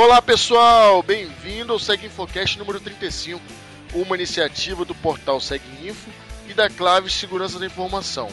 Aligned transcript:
Olá 0.00 0.22
pessoal, 0.22 1.02
bem-vindo 1.02 1.72
ao 1.72 1.78
Seg 1.80 2.06
Infocast 2.06 2.56
número 2.56 2.78
35, 2.78 3.42
uma 3.92 4.14
iniciativa 4.14 4.84
do 4.84 4.94
portal 4.94 5.40
Info 5.82 6.08
e 6.48 6.54
da 6.54 6.70
Clave 6.70 7.10
Segurança 7.10 7.58
da 7.58 7.66
Informação. 7.66 8.28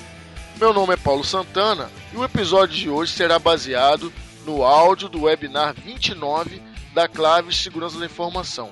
Meu 0.59 0.71
nome 0.71 0.93
é 0.93 0.98
Paulo 0.98 1.23
Santana 1.23 1.89
e 2.13 2.17
o 2.17 2.23
episódio 2.23 2.77
de 2.77 2.88
hoje 2.88 3.13
será 3.13 3.39
baseado 3.39 4.13
no 4.45 4.62
áudio 4.62 5.09
do 5.09 5.23
webinar 5.23 5.73
29 5.73 6.62
da 6.93 7.07
Clave 7.07 7.52
Segurança 7.52 7.97
da 7.97 8.05
Informação, 8.05 8.70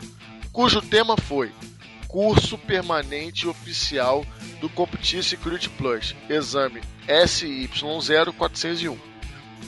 cujo 0.52 0.80
tema 0.80 1.18
foi 1.18 1.52
Curso 2.08 2.60
Permanente 2.60 3.48
Oficial 3.48 4.24
do 4.62 4.70
CompTIA 4.70 5.24
Security 5.24 5.68
Plus, 5.68 6.16
exame 6.30 6.80
SY0401. 7.08 9.13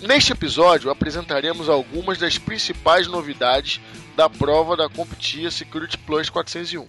Neste 0.01 0.33
episódio 0.33 0.91
apresentaremos 0.91 1.69
algumas 1.69 2.17
das 2.17 2.37
principais 2.37 3.07
novidades 3.07 3.79
da 4.15 4.29
prova 4.29 4.75
da 4.75 4.89
CompTIA 4.89 5.49
Security 5.49 5.97
Plus 5.97 6.29
401, 6.29 6.87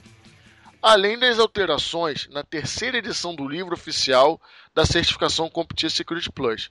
além 0.82 1.18
das 1.18 1.38
alterações 1.38 2.28
na 2.30 2.42
terceira 2.42 2.98
edição 2.98 3.34
do 3.34 3.48
livro 3.48 3.74
oficial 3.74 4.40
da 4.74 4.84
certificação 4.84 5.48
CompTIA 5.48 5.88
Security 5.88 6.30
Plus, 6.30 6.70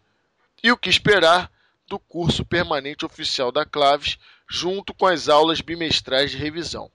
e 0.61 0.71
o 0.71 0.77
que 0.77 0.89
esperar 0.89 1.49
do 1.87 1.97
curso 1.97 2.45
permanente 2.45 3.05
oficial 3.05 3.51
da 3.51 3.65
Claves, 3.65 4.17
junto 4.47 4.93
com 4.93 5.07
as 5.07 5.29
aulas 5.29 5.61
bimestrais 5.61 6.31
de 6.31 6.37
revisão. 6.37 6.91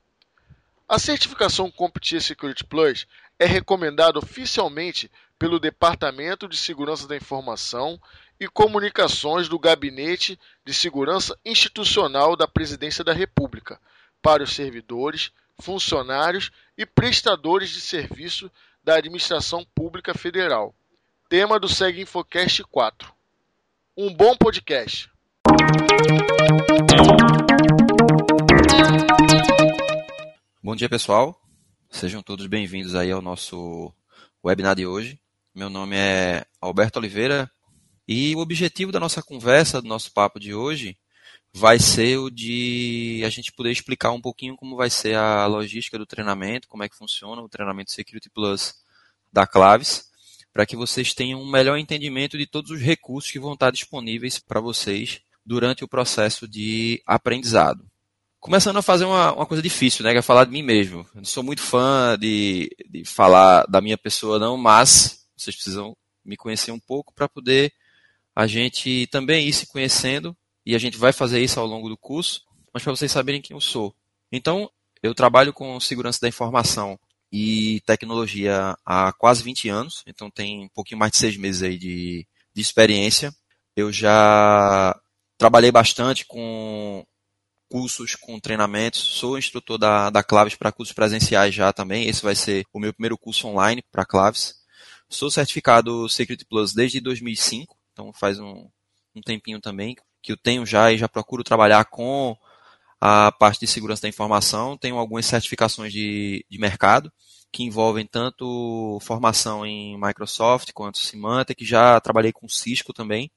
A 0.88 0.98
certificação 0.98 1.70
CompTIA 1.70 2.20
Security 2.20 2.64
Plus 2.64 3.06
é 3.38 3.46
recomendada 3.46 4.18
oficialmente 4.18 5.10
pelo 5.38 5.58
Departamento 5.58 6.48
de 6.48 6.56
Segurança 6.56 7.08
da 7.08 7.16
Informação 7.16 8.00
e 8.40 8.48
Comunicações 8.48 9.50
do 9.50 9.58
Gabinete 9.58 10.40
de 10.64 10.72
Segurança 10.72 11.38
Institucional 11.44 12.34
da 12.34 12.48
Presidência 12.48 13.04
da 13.04 13.12
República 13.12 13.78
para 14.22 14.42
os 14.42 14.54
servidores, 14.54 15.30
funcionários 15.60 16.50
e 16.76 16.86
prestadores 16.86 17.68
de 17.68 17.82
serviço 17.82 18.50
da 18.82 18.96
Administração 18.96 19.62
Pública 19.74 20.14
Federal. 20.14 20.74
Tema 21.28 21.60
do 21.60 21.68
Seg 21.68 22.00
Infocast 22.00 22.64
4. 22.64 23.12
Um 23.94 24.12
bom 24.14 24.34
podcast. 24.34 25.10
Bom 30.62 30.74
dia, 30.74 30.88
pessoal. 30.88 31.38
Sejam 31.90 32.22
todos 32.22 32.46
bem-vindos 32.46 32.94
aí 32.94 33.10
ao 33.10 33.20
nosso 33.20 33.92
webinar 34.42 34.76
de 34.76 34.86
hoje. 34.86 35.20
Meu 35.54 35.68
nome 35.68 35.96
é 35.96 36.46
Alberto 36.58 36.98
Oliveira 36.98 37.50
e 38.12 38.34
o 38.34 38.40
objetivo 38.40 38.90
da 38.90 38.98
nossa 38.98 39.22
conversa, 39.22 39.80
do 39.80 39.86
nosso 39.86 40.12
papo 40.12 40.40
de 40.40 40.52
hoje, 40.52 40.98
vai 41.54 41.78
ser 41.78 42.18
o 42.18 42.28
de 42.28 43.22
a 43.24 43.30
gente 43.30 43.52
poder 43.52 43.70
explicar 43.70 44.10
um 44.10 44.20
pouquinho 44.20 44.56
como 44.56 44.74
vai 44.74 44.90
ser 44.90 45.14
a 45.14 45.46
logística 45.46 45.96
do 45.96 46.04
treinamento, 46.04 46.66
como 46.66 46.82
é 46.82 46.88
que 46.88 46.96
funciona 46.96 47.40
o 47.40 47.48
treinamento 47.48 47.92
Security 47.92 48.28
Plus 48.28 48.74
da 49.32 49.46
Claves, 49.46 50.10
para 50.52 50.66
que 50.66 50.74
vocês 50.74 51.14
tenham 51.14 51.40
um 51.40 51.48
melhor 51.48 51.78
entendimento 51.78 52.36
de 52.36 52.48
todos 52.48 52.72
os 52.72 52.80
recursos 52.80 53.30
que 53.30 53.38
vão 53.38 53.52
estar 53.52 53.70
disponíveis 53.70 54.40
para 54.40 54.60
vocês 54.60 55.20
durante 55.46 55.84
o 55.84 55.88
processo 55.88 56.48
de 56.48 57.00
aprendizado 57.06 57.88
começando 58.40 58.78
a 58.78 58.82
fazer 58.82 59.04
uma, 59.04 59.34
uma 59.34 59.46
coisa 59.46 59.62
difícil, 59.62 60.02
né? 60.02 60.12
Que 60.12 60.18
é 60.18 60.22
falar 60.22 60.46
de 60.46 60.50
mim 60.50 60.62
mesmo. 60.62 61.06
Eu 61.14 61.18
não 61.18 61.24
sou 61.26 61.42
muito 61.44 61.60
fã 61.60 62.16
de, 62.18 62.74
de 62.88 63.04
falar 63.04 63.66
da 63.66 63.82
minha 63.82 63.98
pessoa, 63.98 64.38
não, 64.38 64.56
mas 64.56 65.26
vocês 65.36 65.54
precisam 65.54 65.94
me 66.24 66.38
conhecer 66.38 66.72
um 66.72 66.80
pouco 66.80 67.12
para 67.12 67.28
poder 67.28 67.70
a 68.40 68.46
gente 68.46 69.06
também 69.08 69.46
ir 69.46 69.52
se 69.52 69.66
conhecendo 69.66 70.34
e 70.64 70.74
a 70.74 70.78
gente 70.78 70.96
vai 70.96 71.12
fazer 71.12 71.42
isso 71.42 71.60
ao 71.60 71.66
longo 71.66 71.90
do 71.90 71.98
curso, 71.98 72.40
mas 72.72 72.82
para 72.82 72.96
vocês 72.96 73.12
saberem 73.12 73.42
quem 73.42 73.54
eu 73.54 73.60
sou. 73.60 73.94
Então, 74.32 74.70
eu 75.02 75.14
trabalho 75.14 75.52
com 75.52 75.78
segurança 75.78 76.18
da 76.22 76.28
informação 76.28 76.98
e 77.30 77.82
tecnologia 77.84 78.74
há 78.82 79.12
quase 79.12 79.42
20 79.42 79.68
anos, 79.68 80.02
então 80.06 80.30
tem 80.30 80.64
um 80.64 80.68
pouquinho 80.70 80.98
mais 80.98 81.12
de 81.12 81.18
seis 81.18 81.36
meses 81.36 81.62
aí 81.62 81.76
de, 81.76 82.26
de 82.54 82.62
experiência. 82.62 83.30
Eu 83.76 83.92
já 83.92 84.98
trabalhei 85.36 85.70
bastante 85.70 86.24
com 86.24 87.04
cursos 87.68 88.14
com 88.14 88.40
treinamentos. 88.40 89.02
Sou 89.02 89.36
instrutor 89.36 89.76
da, 89.76 90.08
da 90.08 90.22
Claves 90.22 90.54
para 90.54 90.72
cursos 90.72 90.94
presenciais 90.94 91.54
já 91.54 91.74
também. 91.74 92.08
Esse 92.08 92.22
vai 92.22 92.34
ser 92.34 92.64
o 92.72 92.80
meu 92.80 92.94
primeiro 92.94 93.18
curso 93.18 93.46
online 93.48 93.82
para 93.92 94.06
Claves. 94.06 94.54
Sou 95.10 95.30
certificado 95.30 96.08
Security 96.08 96.46
Plus 96.46 96.72
desde 96.72 97.00
2005, 97.00 97.76
então 98.00 98.12
faz 98.14 98.38
um, 98.38 98.68
um 99.14 99.20
tempinho 99.20 99.60
também 99.60 99.94
que 100.22 100.32
eu 100.32 100.36
tenho 100.36 100.64
já 100.64 100.90
e 100.90 100.98
já 100.98 101.08
procuro 101.08 101.44
trabalhar 101.44 101.84
com 101.84 102.36
a 103.00 103.30
parte 103.32 103.60
de 103.60 103.66
segurança 103.66 104.02
da 104.02 104.08
informação. 104.08 104.76
Tenho 104.76 104.96
algumas 104.96 105.26
certificações 105.26 105.92
de, 105.92 106.44
de 106.48 106.58
mercado 106.58 107.12
que 107.52 107.62
envolvem 107.62 108.06
tanto 108.06 108.98
formação 109.02 109.64
em 109.64 109.98
Microsoft 110.00 110.72
quanto 110.72 110.98
Symantec. 110.98 111.64
Já 111.64 112.00
trabalhei 112.00 112.32
com 112.32 112.48
Cisco 112.48 112.92
também. 112.92 113.30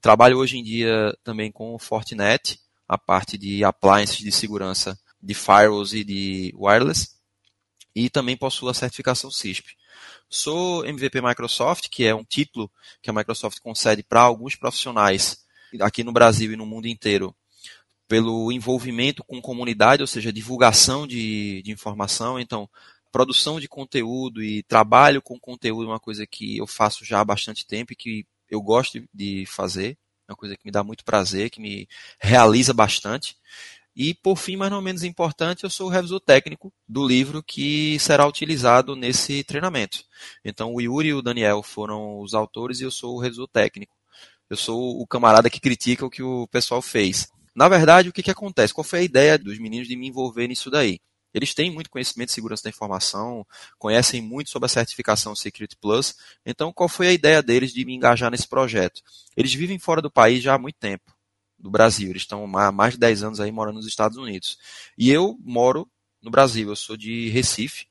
Trabalho 0.00 0.38
hoje 0.38 0.58
em 0.58 0.62
dia 0.62 1.16
também 1.22 1.50
com 1.50 1.78
Fortinet 1.78 2.58
a 2.86 2.98
parte 2.98 3.38
de 3.38 3.64
appliances 3.64 4.18
de 4.18 4.30
segurança 4.30 4.98
de 5.22 5.34
firewalls 5.34 5.92
e 5.94 6.04
de 6.04 6.54
wireless. 6.56 7.14
E 7.94 8.10
também 8.10 8.36
possuo 8.36 8.68
a 8.68 8.74
certificação 8.74 9.30
CISP. 9.30 9.76
Sou 10.28 10.84
MVP 10.84 11.20
Microsoft, 11.20 11.88
que 11.88 12.04
é 12.04 12.14
um 12.14 12.24
título 12.24 12.70
que 13.02 13.10
a 13.10 13.12
Microsoft 13.12 13.60
concede 13.60 14.02
para 14.02 14.20
alguns 14.20 14.56
profissionais 14.56 15.44
aqui 15.80 16.04
no 16.04 16.12
Brasil 16.12 16.52
e 16.52 16.56
no 16.56 16.66
mundo 16.66 16.86
inteiro 16.86 17.34
pelo 18.06 18.52
envolvimento 18.52 19.24
com 19.24 19.40
comunidade, 19.40 20.02
ou 20.02 20.06
seja, 20.06 20.32
divulgação 20.32 21.06
de, 21.06 21.62
de 21.62 21.70
informação. 21.70 22.38
Então, 22.38 22.68
produção 23.10 23.58
de 23.58 23.68
conteúdo 23.68 24.42
e 24.42 24.62
trabalho 24.64 25.22
com 25.22 25.38
conteúdo 25.38 25.84
é 25.84 25.92
uma 25.92 26.00
coisa 26.00 26.26
que 26.26 26.58
eu 26.58 26.66
faço 26.66 27.04
já 27.04 27.20
há 27.20 27.24
bastante 27.24 27.66
tempo 27.66 27.92
e 27.92 27.96
que 27.96 28.26
eu 28.50 28.60
gosto 28.60 29.02
de 29.12 29.46
fazer. 29.46 29.96
É 30.28 30.32
uma 30.32 30.36
coisa 30.36 30.56
que 30.56 30.64
me 30.64 30.70
dá 30.70 30.82
muito 30.82 31.04
prazer, 31.04 31.50
que 31.50 31.60
me 31.60 31.88
realiza 32.18 32.72
bastante. 32.72 33.36
E, 33.96 34.12
por 34.12 34.36
fim, 34.36 34.56
mas 34.56 34.70
não 34.70 34.82
menos 34.82 35.04
importante, 35.04 35.62
eu 35.62 35.70
sou 35.70 35.86
o 35.86 35.90
revisor 35.90 36.18
técnico 36.18 36.72
do 36.88 37.06
livro 37.06 37.42
que 37.42 37.96
será 38.00 38.26
utilizado 38.26 38.96
nesse 38.96 39.44
treinamento. 39.44 40.04
Então, 40.44 40.74
o 40.74 40.80
Yuri 40.80 41.08
e 41.08 41.14
o 41.14 41.22
Daniel 41.22 41.62
foram 41.62 42.20
os 42.20 42.34
autores 42.34 42.80
e 42.80 42.84
eu 42.84 42.90
sou 42.90 43.14
o 43.14 43.20
revisor 43.20 43.46
técnico. 43.46 43.94
Eu 44.50 44.56
sou 44.56 45.00
o 45.00 45.06
camarada 45.06 45.48
que 45.48 45.60
critica 45.60 46.04
o 46.04 46.10
que 46.10 46.22
o 46.22 46.48
pessoal 46.48 46.82
fez. 46.82 47.28
Na 47.54 47.68
verdade, 47.68 48.08
o 48.08 48.12
que, 48.12 48.22
que 48.22 48.30
acontece? 48.30 48.74
Qual 48.74 48.84
foi 48.84 48.98
a 48.98 49.02
ideia 49.02 49.38
dos 49.38 49.58
meninos 49.58 49.86
de 49.86 49.96
me 49.96 50.08
envolver 50.08 50.48
nisso 50.48 50.70
daí? 50.70 51.00
Eles 51.32 51.54
têm 51.54 51.70
muito 51.70 51.90
conhecimento 51.90 52.28
de 52.28 52.34
segurança 52.34 52.62
da 52.64 52.70
informação, 52.70 53.44
conhecem 53.78 54.20
muito 54.20 54.50
sobre 54.50 54.66
a 54.66 54.68
certificação 54.68 55.34
Security 55.34 55.76
Plus. 55.76 56.16
Então, 56.44 56.72
qual 56.72 56.88
foi 56.88 57.08
a 57.08 57.12
ideia 57.12 57.42
deles 57.42 57.72
de 57.72 57.84
me 57.84 57.94
engajar 57.94 58.30
nesse 58.30 58.46
projeto? 58.46 59.02
Eles 59.36 59.52
vivem 59.52 59.78
fora 59.78 60.02
do 60.02 60.10
país 60.10 60.42
já 60.42 60.54
há 60.54 60.58
muito 60.58 60.76
tempo, 60.78 61.12
do 61.64 61.70
Brasil. 61.70 62.10
Eles 62.10 62.22
estão 62.22 62.44
há 62.58 62.70
mais 62.70 62.92
de 62.92 63.00
10 63.00 63.22
anos 63.22 63.40
aí 63.40 63.50
morando 63.50 63.76
nos 63.76 63.86
Estados 63.86 64.18
Unidos. 64.18 64.58
E 64.98 65.10
eu 65.10 65.38
moro 65.42 65.88
no 66.22 66.30
Brasil. 66.30 66.68
Eu 66.68 66.76
sou 66.76 66.94
de 66.94 67.30
Recife, 67.30 67.86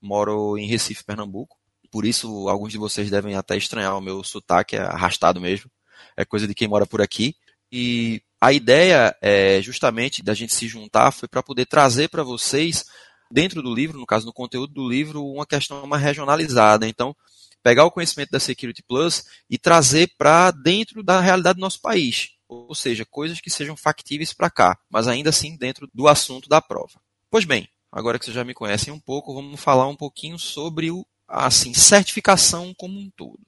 moro 0.00 0.58
em 0.58 0.66
Recife, 0.66 1.02
Pernambuco. 1.02 1.56
Por 1.90 2.04
isso, 2.04 2.46
alguns 2.46 2.72
de 2.72 2.78
vocês 2.78 3.10
devem 3.10 3.34
até 3.34 3.56
estranhar 3.56 3.96
o 3.96 4.02
meu 4.02 4.22
sotaque, 4.22 4.76
é 4.76 4.80
arrastado 4.80 5.40
mesmo. 5.40 5.70
É 6.14 6.26
coisa 6.26 6.46
de 6.46 6.54
quem 6.54 6.68
mora 6.68 6.86
por 6.86 7.00
aqui. 7.00 7.34
E 7.72 8.22
a 8.38 8.52
ideia 8.52 9.16
é 9.22 9.62
justamente 9.62 10.22
da 10.22 10.34
gente 10.34 10.54
se 10.54 10.68
juntar 10.68 11.10
foi 11.10 11.26
para 11.26 11.42
poder 11.42 11.64
trazer 11.64 12.08
para 12.10 12.22
vocês 12.22 12.84
dentro 13.30 13.62
do 13.62 13.74
livro, 13.74 13.98
no 13.98 14.06
caso 14.06 14.26
no 14.26 14.32
conteúdo 14.32 14.74
do 14.74 14.86
livro, 14.86 15.24
uma 15.24 15.46
questão 15.46 15.86
mais 15.86 16.02
regionalizada. 16.02 16.86
Então, 16.86 17.16
pegar 17.62 17.86
o 17.86 17.90
conhecimento 17.90 18.30
da 18.30 18.38
Security 18.38 18.82
Plus 18.82 19.24
e 19.48 19.56
trazer 19.56 20.12
para 20.18 20.50
dentro 20.50 21.02
da 21.02 21.18
realidade 21.18 21.56
do 21.56 21.62
nosso 21.62 21.80
país, 21.80 22.35
ou 22.48 22.74
seja, 22.74 23.04
coisas 23.04 23.40
que 23.40 23.50
sejam 23.50 23.76
factíveis 23.76 24.32
para 24.32 24.50
cá, 24.50 24.78
mas 24.88 25.08
ainda 25.08 25.30
assim 25.30 25.56
dentro 25.56 25.88
do 25.92 26.08
assunto 26.08 26.48
da 26.48 26.60
prova. 26.60 27.00
Pois 27.30 27.44
bem, 27.44 27.68
agora 27.90 28.18
que 28.18 28.24
vocês 28.24 28.34
já 28.34 28.44
me 28.44 28.54
conhecem 28.54 28.92
um 28.92 29.00
pouco, 29.00 29.34
vamos 29.34 29.60
falar 29.60 29.88
um 29.88 29.96
pouquinho 29.96 30.38
sobre 30.38 30.90
o 30.90 31.04
assim, 31.28 31.74
certificação 31.74 32.72
como 32.74 32.98
um 32.98 33.10
todo. 33.10 33.40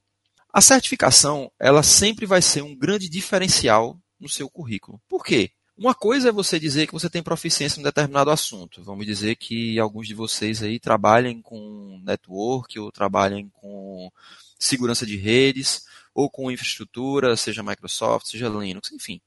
A 0.53 0.61
certificação, 0.61 1.50
ela 1.59 1.83
sempre 1.83 2.27
vai 2.27 2.43
ser 2.43 2.62
um 2.62 2.75
grande 2.75 3.09
diferencial 3.09 3.99
no 4.19 4.29
seu 4.29 4.50
currículo. 4.50 5.00
Por 5.09 5.25
quê? 5.25 5.53
Uma 5.77 5.95
coisa 5.95 6.31
é 6.31 6.33
você 6.33 6.59
dizer 6.59 6.89
que 6.89 6.93
você 6.93 7.09
tem 7.09 7.23
proficiência 7.23 7.79
em 7.79 7.83
um 7.83 7.85
determinado 7.85 8.31
assunto. 8.31 8.83
Vamos 8.83 9.06
dizer 9.06 9.37
que 9.37 9.79
alguns 9.79 10.09
de 10.09 10.15
vocês 10.15 10.61
aí 10.61 10.81
trabalhem 10.81 11.41
com 11.41 12.00
network 12.05 12.77
ou 12.81 12.91
trabalhem 12.91 13.49
com 13.55 14.11
segurança 14.59 15.06
de 15.06 15.17
redes 15.17 15.85
ou 16.19 16.29
com 16.29 16.50
infraestrutura, 16.50 17.37
seja 17.37 17.62
Microsoft, 17.62 18.26
seja 18.26 18.49
Linux, 18.49 18.91
enfim. 18.91 19.20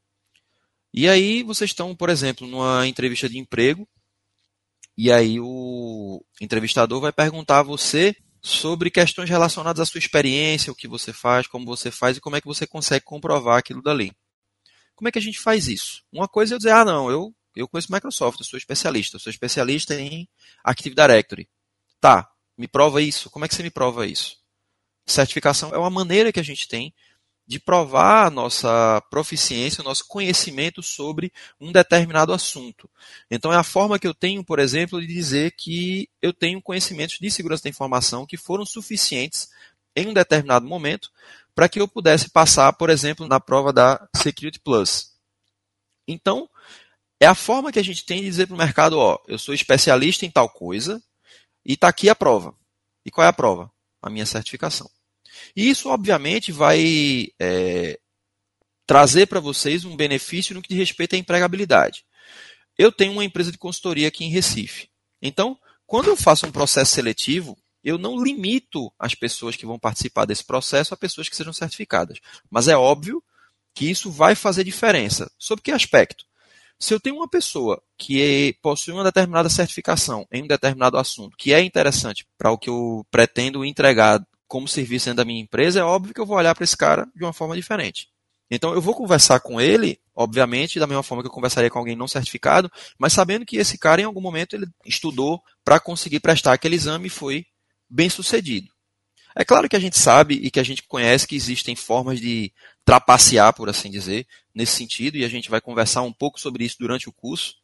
E 0.92 1.08
aí 1.08 1.42
vocês 1.42 1.70
estão, 1.70 1.96
por 1.96 2.10
exemplo, 2.10 2.46
numa 2.46 2.86
entrevista 2.86 3.30
de 3.30 3.38
emprego 3.38 3.88
e 4.94 5.10
aí 5.10 5.40
o 5.40 6.22
entrevistador 6.38 7.00
vai 7.00 7.10
perguntar 7.10 7.60
a 7.60 7.62
você 7.62 8.14
sobre 8.42 8.90
questões 8.90 9.30
relacionadas 9.30 9.80
à 9.80 9.90
sua 9.90 10.00
experiência, 10.00 10.70
o 10.70 10.76
que 10.76 10.86
você 10.86 11.14
faz, 11.14 11.46
como 11.46 11.64
você 11.64 11.90
faz 11.90 12.18
e 12.18 12.20
como 12.20 12.36
é 12.36 12.42
que 12.42 12.46
você 12.46 12.66
consegue 12.66 13.06
comprovar 13.06 13.56
aquilo 13.58 13.80
dali. 13.80 14.12
Como 14.94 15.08
é 15.08 15.12
que 15.12 15.18
a 15.18 15.22
gente 15.22 15.40
faz 15.40 15.68
isso? 15.68 16.02
Uma 16.12 16.28
coisa 16.28 16.52
é 16.52 16.54
eu 16.56 16.58
dizer, 16.58 16.72
ah, 16.72 16.84
não, 16.84 17.10
eu 17.10 17.34
eu 17.56 17.66
conheço 17.66 17.90
Microsoft, 17.90 18.38
eu 18.40 18.44
sou 18.44 18.58
especialista, 18.58 19.16
eu 19.16 19.20
sou 19.20 19.30
especialista 19.30 19.98
em 19.98 20.28
Active 20.62 20.94
Directory. 20.94 21.48
Tá, 21.98 22.28
me 22.56 22.68
prova 22.68 23.00
isso. 23.00 23.30
Como 23.30 23.46
é 23.46 23.48
que 23.48 23.54
você 23.54 23.62
me 23.62 23.70
prova 23.70 24.06
isso? 24.06 24.41
Certificação 25.06 25.74
é 25.74 25.78
uma 25.78 25.90
maneira 25.90 26.32
que 26.32 26.40
a 26.40 26.44
gente 26.44 26.68
tem 26.68 26.94
de 27.46 27.58
provar 27.58 28.26
a 28.26 28.30
nossa 28.30 29.02
proficiência, 29.10 29.82
o 29.82 29.84
nosso 29.84 30.06
conhecimento 30.06 30.82
sobre 30.82 31.32
um 31.60 31.72
determinado 31.72 32.32
assunto. 32.32 32.88
Então 33.30 33.52
é 33.52 33.56
a 33.56 33.64
forma 33.64 33.98
que 33.98 34.06
eu 34.06 34.14
tenho, 34.14 34.44
por 34.44 34.58
exemplo, 34.58 35.00
de 35.00 35.06
dizer 35.06 35.52
que 35.56 36.08
eu 36.20 36.32
tenho 36.32 36.62
conhecimentos 36.62 37.18
de 37.18 37.30
segurança 37.30 37.64
da 37.64 37.70
informação 37.70 38.24
que 38.24 38.36
foram 38.36 38.64
suficientes 38.64 39.50
em 39.94 40.06
um 40.06 40.14
determinado 40.14 40.66
momento 40.66 41.10
para 41.54 41.68
que 41.68 41.80
eu 41.80 41.86
pudesse 41.86 42.30
passar, 42.30 42.72
por 42.72 42.88
exemplo, 42.88 43.26
na 43.26 43.38
prova 43.38 43.72
da 43.72 44.08
Security 44.16 44.58
Plus. 44.58 45.12
Então, 46.08 46.48
é 47.20 47.26
a 47.26 47.34
forma 47.34 47.70
que 47.70 47.78
a 47.78 47.84
gente 47.84 48.04
tem 48.04 48.20
de 48.20 48.26
dizer 48.26 48.46
para 48.46 48.54
o 48.54 48.58
mercado, 48.58 48.98
ó, 48.98 49.18
eu 49.28 49.38
sou 49.38 49.54
especialista 49.54 50.24
em 50.24 50.30
tal 50.30 50.48
coisa 50.48 51.02
e 51.64 51.74
está 51.74 51.88
aqui 51.88 52.08
a 52.08 52.14
prova. 52.14 52.54
E 53.04 53.10
qual 53.10 53.24
é 53.24 53.28
a 53.28 53.32
prova? 53.32 53.70
A 54.02 54.10
minha 54.10 54.26
certificação. 54.26 54.90
E 55.56 55.70
isso, 55.70 55.88
obviamente, 55.88 56.52
vai 56.52 57.28
é, 57.38 57.98
trazer 58.86 59.26
para 59.26 59.40
vocês 59.40 59.84
um 59.84 59.96
benefício 59.96 60.54
no 60.54 60.60
que 60.60 60.68
diz 60.68 60.78
respeito 60.78 61.14
à 61.14 61.18
empregabilidade. 61.18 62.04
Eu 62.76 62.90
tenho 62.90 63.12
uma 63.12 63.24
empresa 63.24 63.52
de 63.52 63.58
consultoria 63.58 64.08
aqui 64.08 64.24
em 64.24 64.30
Recife. 64.30 64.88
Então, 65.20 65.58
quando 65.86 66.08
eu 66.08 66.16
faço 66.16 66.46
um 66.46 66.52
processo 66.52 66.94
seletivo, 66.94 67.56
eu 67.84 67.98
não 67.98 68.22
limito 68.22 68.92
as 68.98 69.14
pessoas 69.14 69.56
que 69.56 69.66
vão 69.66 69.78
participar 69.78 70.24
desse 70.24 70.44
processo 70.44 70.94
a 70.94 70.96
pessoas 70.96 71.28
que 71.28 71.36
sejam 71.36 71.52
certificadas. 71.52 72.18
Mas 72.50 72.68
é 72.68 72.76
óbvio 72.76 73.22
que 73.74 73.90
isso 73.90 74.10
vai 74.10 74.34
fazer 74.34 74.64
diferença. 74.64 75.30
Sob 75.38 75.60
que 75.62 75.70
aspecto? 75.70 76.24
Se 76.82 76.92
eu 76.92 76.98
tenho 76.98 77.14
uma 77.14 77.28
pessoa 77.28 77.80
que 77.96 78.56
possui 78.60 78.92
uma 78.92 79.04
determinada 79.04 79.48
certificação 79.48 80.26
em 80.32 80.42
um 80.42 80.48
determinado 80.48 80.98
assunto, 80.98 81.36
que 81.36 81.52
é 81.52 81.62
interessante 81.62 82.26
para 82.36 82.50
o 82.50 82.58
que 82.58 82.68
eu 82.68 83.06
pretendo 83.08 83.64
entregar 83.64 84.20
como 84.48 84.66
serviço 84.66 85.06
dentro 85.06 85.18
da 85.18 85.24
minha 85.24 85.40
empresa, 85.40 85.78
é 85.78 85.84
óbvio 85.84 86.12
que 86.12 86.20
eu 86.20 86.26
vou 86.26 86.36
olhar 86.36 86.52
para 86.56 86.64
esse 86.64 86.76
cara 86.76 87.06
de 87.14 87.22
uma 87.22 87.32
forma 87.32 87.54
diferente. 87.54 88.08
Então 88.50 88.74
eu 88.74 88.80
vou 88.80 88.96
conversar 88.96 89.38
com 89.38 89.60
ele, 89.60 90.00
obviamente, 90.12 90.80
da 90.80 90.88
mesma 90.88 91.04
forma 91.04 91.22
que 91.22 91.28
eu 91.28 91.32
conversaria 91.32 91.70
com 91.70 91.78
alguém 91.78 91.94
não 91.94 92.08
certificado, 92.08 92.68
mas 92.98 93.12
sabendo 93.12 93.46
que 93.46 93.58
esse 93.58 93.78
cara 93.78 94.00
em 94.00 94.04
algum 94.04 94.20
momento 94.20 94.56
ele 94.56 94.66
estudou 94.84 95.40
para 95.64 95.78
conseguir 95.78 96.18
prestar 96.18 96.52
aquele 96.52 96.74
exame 96.74 97.06
e 97.06 97.10
foi 97.10 97.46
bem 97.88 98.10
sucedido. 98.10 98.71
É 99.34 99.44
claro 99.44 99.68
que 99.68 99.76
a 99.76 99.80
gente 99.80 99.98
sabe 99.98 100.34
e 100.34 100.50
que 100.50 100.60
a 100.60 100.62
gente 100.62 100.82
conhece 100.82 101.26
que 101.26 101.36
existem 101.36 101.74
formas 101.74 102.20
de 102.20 102.52
trapacear, 102.84 103.54
por 103.54 103.68
assim 103.68 103.90
dizer, 103.90 104.26
nesse 104.54 104.76
sentido, 104.76 105.16
e 105.16 105.24
a 105.24 105.28
gente 105.28 105.50
vai 105.50 105.60
conversar 105.60 106.02
um 106.02 106.12
pouco 106.12 106.38
sobre 106.38 106.64
isso 106.64 106.76
durante 106.78 107.08
o 107.08 107.12
curso, 107.12 107.56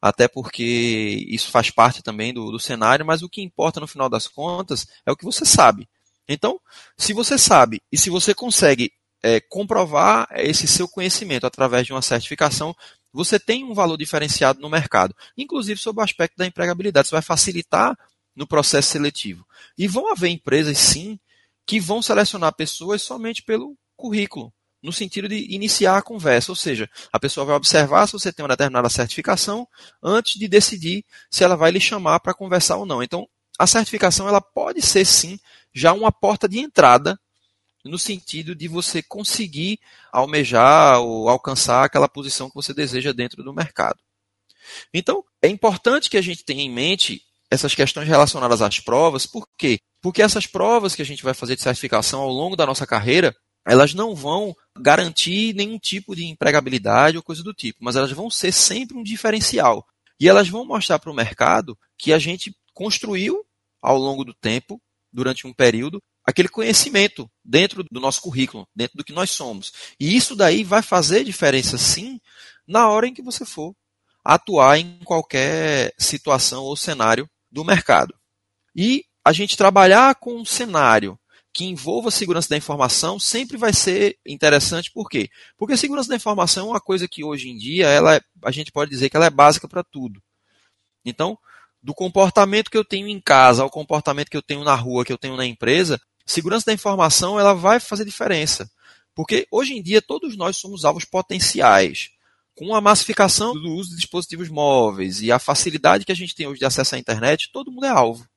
até 0.00 0.28
porque 0.28 1.24
isso 1.28 1.50
faz 1.50 1.70
parte 1.70 2.02
também 2.02 2.32
do, 2.34 2.50
do 2.50 2.58
cenário, 2.58 3.06
mas 3.06 3.22
o 3.22 3.28
que 3.28 3.42
importa 3.42 3.80
no 3.80 3.86
final 3.86 4.08
das 4.08 4.26
contas 4.26 4.86
é 5.06 5.12
o 5.12 5.16
que 5.16 5.24
você 5.24 5.44
sabe. 5.44 5.88
Então, 6.28 6.60
se 6.96 7.12
você 7.12 7.38
sabe 7.38 7.82
e 7.92 7.98
se 7.98 8.10
você 8.10 8.34
consegue 8.34 8.92
é, 9.22 9.40
comprovar 9.40 10.28
esse 10.32 10.66
seu 10.66 10.86
conhecimento 10.86 11.46
através 11.46 11.86
de 11.86 11.92
uma 11.92 12.02
certificação, 12.02 12.74
você 13.12 13.38
tem 13.38 13.64
um 13.64 13.72
valor 13.72 13.96
diferenciado 13.96 14.60
no 14.60 14.68
mercado, 14.68 15.14
inclusive 15.36 15.80
sob 15.80 16.00
o 16.00 16.04
aspecto 16.04 16.36
da 16.36 16.46
empregabilidade. 16.46 17.06
Isso 17.06 17.14
vai 17.14 17.22
facilitar 17.22 17.96
no 18.34 18.46
processo 18.46 18.90
seletivo. 18.90 19.46
E 19.76 19.86
vão 19.86 20.10
haver 20.10 20.30
empresas, 20.30 20.78
sim, 20.78 21.18
que 21.66 21.80
vão 21.80 22.02
selecionar 22.02 22.54
pessoas 22.54 23.02
somente 23.02 23.42
pelo 23.42 23.76
currículo, 23.96 24.52
no 24.82 24.92
sentido 24.92 25.28
de 25.28 25.54
iniciar 25.54 25.96
a 25.96 26.02
conversa. 26.02 26.52
Ou 26.52 26.56
seja, 26.56 26.88
a 27.12 27.18
pessoa 27.18 27.46
vai 27.46 27.56
observar 27.56 28.06
se 28.06 28.12
você 28.12 28.32
tem 28.32 28.42
uma 28.42 28.50
determinada 28.50 28.88
certificação 28.88 29.66
antes 30.02 30.38
de 30.38 30.48
decidir 30.48 31.04
se 31.30 31.44
ela 31.44 31.56
vai 31.56 31.70
lhe 31.70 31.80
chamar 31.80 32.20
para 32.20 32.34
conversar 32.34 32.76
ou 32.76 32.84
não. 32.84 33.02
Então, 33.02 33.28
a 33.58 33.66
certificação 33.66 34.28
ela 34.28 34.40
pode 34.40 34.82
ser, 34.82 35.04
sim, 35.04 35.38
já 35.72 35.92
uma 35.92 36.12
porta 36.12 36.48
de 36.48 36.58
entrada 36.58 37.18
no 37.84 37.98
sentido 37.98 38.54
de 38.54 38.66
você 38.66 39.02
conseguir 39.02 39.78
almejar 40.10 41.00
ou 41.00 41.28
alcançar 41.28 41.84
aquela 41.84 42.08
posição 42.08 42.48
que 42.48 42.54
você 42.54 42.72
deseja 42.72 43.12
dentro 43.12 43.42
do 43.42 43.52
mercado. 43.52 43.98
Então, 44.92 45.22
é 45.42 45.48
importante 45.48 46.08
que 46.08 46.16
a 46.16 46.22
gente 46.22 46.44
tenha 46.44 46.62
em 46.62 46.70
mente 46.70 47.22
essas 47.54 47.74
questões 47.74 48.08
relacionadas 48.08 48.60
às 48.60 48.80
provas, 48.80 49.26
por 49.26 49.46
quê? 49.56 49.78
Porque 50.02 50.22
essas 50.22 50.46
provas 50.46 50.94
que 50.94 51.02
a 51.02 51.04
gente 51.04 51.22
vai 51.22 51.34
fazer 51.34 51.56
de 51.56 51.62
certificação 51.62 52.20
ao 52.20 52.30
longo 52.30 52.56
da 52.56 52.66
nossa 52.66 52.86
carreira, 52.86 53.34
elas 53.66 53.94
não 53.94 54.14
vão 54.14 54.54
garantir 54.78 55.54
nenhum 55.54 55.78
tipo 55.78 56.14
de 56.14 56.26
empregabilidade 56.26 57.16
ou 57.16 57.22
coisa 57.22 57.42
do 57.42 57.54
tipo, 57.54 57.78
mas 57.80 57.96
elas 57.96 58.12
vão 58.12 58.28
ser 58.28 58.52
sempre 58.52 58.96
um 58.96 59.02
diferencial. 59.02 59.86
E 60.20 60.28
elas 60.28 60.48
vão 60.48 60.64
mostrar 60.64 60.98
para 60.98 61.10
o 61.10 61.14
mercado 61.14 61.76
que 61.98 62.12
a 62.12 62.18
gente 62.18 62.54
construiu 62.72 63.44
ao 63.80 63.96
longo 63.96 64.24
do 64.24 64.34
tempo 64.34 64.80
durante 65.12 65.46
um 65.46 65.52
período, 65.52 66.02
aquele 66.24 66.48
conhecimento 66.48 67.30
dentro 67.44 67.84
do 67.84 68.00
nosso 68.00 68.20
currículo, 68.20 68.66
dentro 68.74 68.96
do 68.96 69.04
que 69.04 69.12
nós 69.12 69.30
somos. 69.30 69.72
E 69.98 70.16
isso 70.16 70.34
daí 70.34 70.64
vai 70.64 70.82
fazer 70.82 71.24
diferença 71.24 71.78
sim 71.78 72.20
na 72.66 72.88
hora 72.88 73.06
em 73.06 73.14
que 73.14 73.22
você 73.22 73.44
for 73.44 73.74
atuar 74.24 74.78
em 74.78 74.98
qualquer 75.04 75.94
situação 75.98 76.64
ou 76.64 76.76
cenário 76.76 77.28
do 77.54 77.64
mercado. 77.64 78.12
E 78.74 79.04
a 79.24 79.32
gente 79.32 79.56
trabalhar 79.56 80.16
com 80.16 80.34
um 80.34 80.44
cenário 80.44 81.16
que 81.52 81.64
envolva 81.64 82.10
segurança 82.10 82.48
da 82.48 82.56
informação 82.56 83.16
sempre 83.16 83.56
vai 83.56 83.72
ser 83.72 84.18
interessante, 84.26 84.90
por 84.90 85.08
quê? 85.08 85.30
Porque 85.56 85.76
segurança 85.76 86.08
da 86.08 86.16
informação 86.16 86.66
é 86.66 86.70
uma 86.70 86.80
coisa 86.80 87.06
que 87.06 87.22
hoje 87.22 87.48
em 87.48 87.56
dia 87.56 87.86
ela 87.86 88.16
é, 88.16 88.20
a 88.44 88.50
gente 88.50 88.72
pode 88.72 88.90
dizer 88.90 89.08
que 89.08 89.16
ela 89.16 89.26
é 89.26 89.30
básica 89.30 89.68
para 89.68 89.84
tudo. 89.84 90.20
Então, 91.04 91.38
do 91.80 91.94
comportamento 91.94 92.70
que 92.70 92.76
eu 92.76 92.84
tenho 92.84 93.06
em 93.06 93.20
casa 93.20 93.62
ao 93.62 93.70
comportamento 93.70 94.30
que 94.30 94.36
eu 94.36 94.42
tenho 94.42 94.64
na 94.64 94.74
rua, 94.74 95.04
que 95.04 95.12
eu 95.12 95.18
tenho 95.18 95.36
na 95.36 95.46
empresa, 95.46 96.00
segurança 96.26 96.66
da 96.66 96.72
informação 96.72 97.38
ela 97.38 97.54
vai 97.54 97.78
fazer 97.78 98.04
diferença. 98.04 98.68
Porque 99.14 99.46
hoje 99.48 99.74
em 99.74 99.82
dia 99.82 100.02
todos 100.02 100.36
nós 100.36 100.56
somos 100.56 100.84
alvos 100.84 101.04
potenciais. 101.04 102.10
Com 102.56 102.74
a 102.74 102.80
massificação 102.80 103.52
do 103.52 103.74
uso 103.74 103.90
de 103.90 103.96
dispositivos 103.96 104.48
móveis 104.48 105.20
e 105.20 105.32
a 105.32 105.40
facilidade 105.40 106.04
que 106.04 106.12
a 106.12 106.14
gente 106.14 106.34
tem 106.34 106.46
hoje 106.46 106.60
de 106.60 106.64
acesso 106.64 106.94
à 106.94 106.98
internet, 106.98 107.50
todo 107.52 107.70
mundo 107.70 107.84
é 107.84 107.90
alvo. 107.90 108.28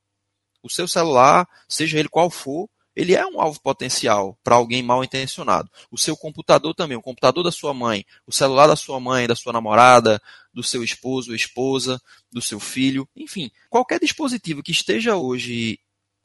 O 0.60 0.68
seu 0.68 0.88
celular, 0.88 1.48
seja 1.68 2.00
ele 2.00 2.08
qual 2.08 2.28
for, 2.28 2.68
ele 2.96 3.14
é 3.14 3.24
um 3.24 3.40
alvo 3.40 3.60
potencial 3.60 4.36
para 4.42 4.56
alguém 4.56 4.82
mal 4.82 5.04
intencionado. 5.04 5.70
O 5.88 5.96
seu 5.96 6.16
computador 6.16 6.74
também, 6.74 6.96
o 6.96 7.02
computador 7.02 7.44
da 7.44 7.52
sua 7.52 7.72
mãe, 7.72 8.04
o 8.26 8.32
celular 8.32 8.66
da 8.66 8.74
sua 8.74 8.98
mãe, 8.98 9.28
da 9.28 9.36
sua 9.36 9.52
namorada, 9.52 10.20
do 10.52 10.64
seu 10.64 10.82
esposo 10.82 11.32
esposa, 11.32 12.02
do 12.32 12.42
seu 12.42 12.58
filho, 12.58 13.08
enfim, 13.14 13.52
qualquer 13.70 14.00
dispositivo 14.00 14.64
que 14.64 14.72
esteja 14.72 15.14
hoje 15.14 15.78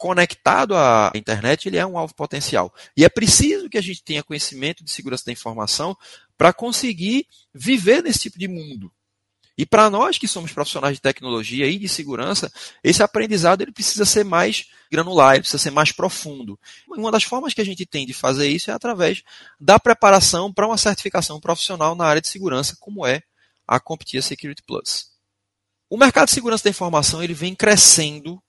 conectado 0.04 0.76
à 0.76 1.12
internet, 1.16 1.68
ele 1.68 1.78
é 1.78 1.86
um 1.86 1.98
alvo 1.98 2.14
potencial. 2.16 2.74
E 2.98 3.06
é 3.06 3.10
preciso 3.10 3.70
que 3.70 3.78
a 3.78 3.82
gente 3.82 4.04
tenha 4.04 4.24
conhecimento 4.24 4.84
de 4.84 4.92
segurança 4.92 5.24
da 5.26 5.32
informação 5.32 5.96
para 6.38 6.54
conseguir 6.54 7.28
viver 7.54 8.02
nesse 8.04 8.20
tipo 8.20 8.40
de 8.40 8.48
mundo. 8.48 8.92
E 9.56 9.66
para 9.66 9.90
nós 9.90 10.18
que 10.18 10.28
somos 10.28 10.52
profissionais 10.52 10.96
de 10.96 11.02
tecnologia 11.02 11.68
e 11.68 11.78
de 11.78 11.88
segurança, 11.88 12.52
esse 12.84 13.04
aprendizado 13.04 13.62
ele 13.62 13.72
precisa 13.72 14.04
ser 14.04 14.26
mais 14.26 14.68
granular, 14.92 15.36
ele 15.36 15.42
precisa 15.42 15.62
ser 15.62 15.70
mais 15.70 15.92
profundo. 15.92 16.60
Uma 16.88 17.12
das 17.12 17.24
formas 17.24 17.54
que 17.54 17.62
a 17.62 17.66
gente 17.66 17.86
tem 17.86 18.06
de 18.06 18.14
fazer 18.14 18.48
isso 18.48 18.72
é 18.72 18.74
através 18.74 19.22
da 19.60 19.80
preparação 19.80 20.52
para 20.52 20.66
uma 20.66 20.78
certificação 20.78 21.40
profissional 21.40 21.94
na 21.94 22.06
área 22.06 22.22
de 22.22 22.28
segurança, 22.28 22.76
como 22.80 23.06
é 23.06 23.22
a 23.68 23.80
CompTIA 23.80 24.24
Security 24.24 24.64
Plus. 24.64 25.12
O 25.88 25.98
mercado 25.98 26.26
de 26.26 26.34
segurança 26.34 26.64
da 26.64 26.72
informação 26.72 27.24
ele 27.24 27.36
vem 27.36 27.54
crescendo 27.54 28.42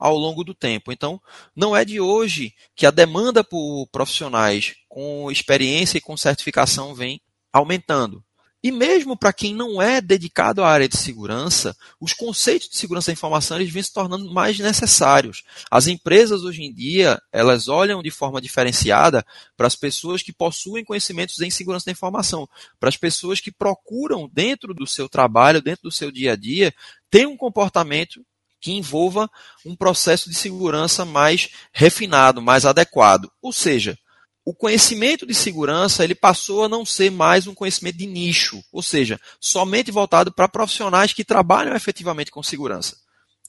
ao 0.00 0.16
longo 0.16 0.42
do 0.42 0.54
tempo. 0.54 0.90
Então, 0.90 1.20
não 1.54 1.76
é 1.76 1.84
de 1.84 2.00
hoje 2.00 2.54
que 2.74 2.86
a 2.86 2.90
demanda 2.90 3.44
por 3.44 3.86
profissionais 3.92 4.74
com 4.88 5.30
experiência 5.30 5.98
e 5.98 6.00
com 6.00 6.16
certificação 6.16 6.94
vem 6.94 7.20
aumentando. 7.52 8.24
E 8.62 8.70
mesmo 8.70 9.16
para 9.16 9.32
quem 9.32 9.54
não 9.54 9.80
é 9.80 10.02
dedicado 10.02 10.62
à 10.62 10.68
área 10.68 10.86
de 10.86 10.96
segurança, 10.96 11.74
os 11.98 12.12
conceitos 12.12 12.68
de 12.68 12.76
segurança 12.76 13.06
da 13.06 13.14
informação 13.14 13.56
eles 13.56 13.72
vêm 13.72 13.82
se 13.82 13.92
tornando 13.92 14.30
mais 14.30 14.58
necessários. 14.58 15.42
As 15.70 15.86
empresas 15.86 16.42
hoje 16.42 16.62
em 16.62 16.72
dia, 16.72 17.18
elas 17.32 17.68
olham 17.68 18.02
de 18.02 18.10
forma 18.10 18.38
diferenciada 18.38 19.24
para 19.56 19.66
as 19.66 19.74
pessoas 19.74 20.22
que 20.22 20.32
possuem 20.32 20.84
conhecimentos 20.84 21.40
em 21.40 21.50
segurança 21.50 21.86
da 21.86 21.92
informação, 21.92 22.46
para 22.78 22.90
as 22.90 22.98
pessoas 22.98 23.40
que 23.40 23.50
procuram 23.50 24.28
dentro 24.30 24.74
do 24.74 24.86
seu 24.86 25.08
trabalho, 25.08 25.62
dentro 25.62 25.84
do 25.84 25.92
seu 25.92 26.10
dia 26.10 26.32
a 26.32 26.36
dia, 26.36 26.74
ter 27.10 27.26
um 27.26 27.38
comportamento 27.38 28.22
que 28.60 28.72
envolva 28.72 29.30
um 29.64 29.74
processo 29.74 30.28
de 30.28 30.34
segurança 30.36 31.04
mais 31.04 31.50
refinado, 31.72 32.42
mais 32.42 32.66
adequado. 32.66 33.30
Ou 33.40 33.52
seja, 33.52 33.98
o 34.44 34.54
conhecimento 34.54 35.26
de 35.26 35.34
segurança 35.34 36.02
ele 36.02 36.14
passou 36.14 36.64
a 36.64 36.68
não 36.68 36.84
ser 36.84 37.10
mais 37.10 37.46
um 37.46 37.54
conhecimento 37.54 37.98
de 37.98 38.06
nicho, 38.06 38.62
ou 38.72 38.82
seja, 38.82 39.20
somente 39.38 39.90
voltado 39.90 40.32
para 40.32 40.48
profissionais 40.48 41.12
que 41.12 41.24
trabalham 41.24 41.74
efetivamente 41.74 42.30
com 42.30 42.42
segurança. 42.42 42.96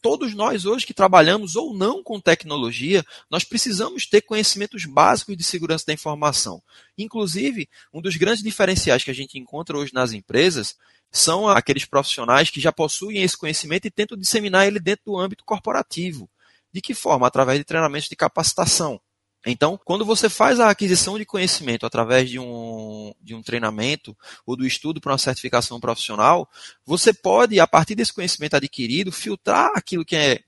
Todos 0.02 0.34
nós 0.34 0.66
hoje 0.66 0.86
que 0.86 0.96
trabalhamos 0.96 1.56
ou 1.56 1.76
não 1.76 2.04
com 2.04 2.20
tecnologia, 2.20 3.06
nós 3.30 3.44
precisamos 3.44 4.08
ter 4.08 4.22
conhecimentos 4.22 4.86
básicos 4.86 5.38
de 5.38 5.44
segurança 5.44 5.86
da 5.86 5.94
informação. 5.94 6.62
Inclusive, 6.98 7.70
um 7.94 8.02
dos 8.02 8.16
grandes 8.16 8.44
diferenciais 8.44 9.04
que 9.04 9.12
a 9.12 9.14
gente 9.14 9.38
encontra 9.38 9.78
hoje 9.78 9.94
nas 9.94 10.12
empresas 10.12 10.76
são 11.12 11.48
aqueles 11.48 11.86
profissionais 11.86 12.50
que 12.50 12.62
já 12.62 12.72
possuem 12.72 13.22
esse 13.22 13.38
conhecimento 13.38 13.86
e 13.86 13.92
tentam 13.92 14.18
disseminar 14.18 14.66
ele 14.66 14.80
dentro 14.80 15.06
do 15.06 15.18
âmbito 15.18 15.44
corporativo. 15.44 16.30
De 16.74 16.82
que 16.82 16.94
forma? 16.94 17.28
Através 17.28 17.60
de 17.60 17.66
treinamentos 17.66 18.08
de 18.08 18.16
capacitação. 18.16 19.00
Então, 19.46 19.80
quando 19.84 20.06
você 20.06 20.30
faz 20.30 20.60
a 20.60 20.70
aquisição 20.70 21.18
de 21.18 21.26
conhecimento 21.26 21.86
através 21.86 22.30
de 22.30 22.40
um, 22.40 23.12
de 23.20 23.34
um 23.34 23.42
treinamento 23.42 24.16
ou 24.46 24.56
do 24.56 24.66
estudo 24.66 25.02
para 25.02 25.12
uma 25.12 25.18
certificação 25.18 25.80
profissional, 25.80 26.48
você 26.86 27.12
pode, 27.12 27.60
a 27.60 27.66
partir 27.66 27.96
desse 27.96 28.14
conhecimento 28.14 28.56
adquirido, 28.56 29.12
filtrar 29.12 29.72
aquilo 29.76 30.06
que 30.06 30.16
é 30.16 30.40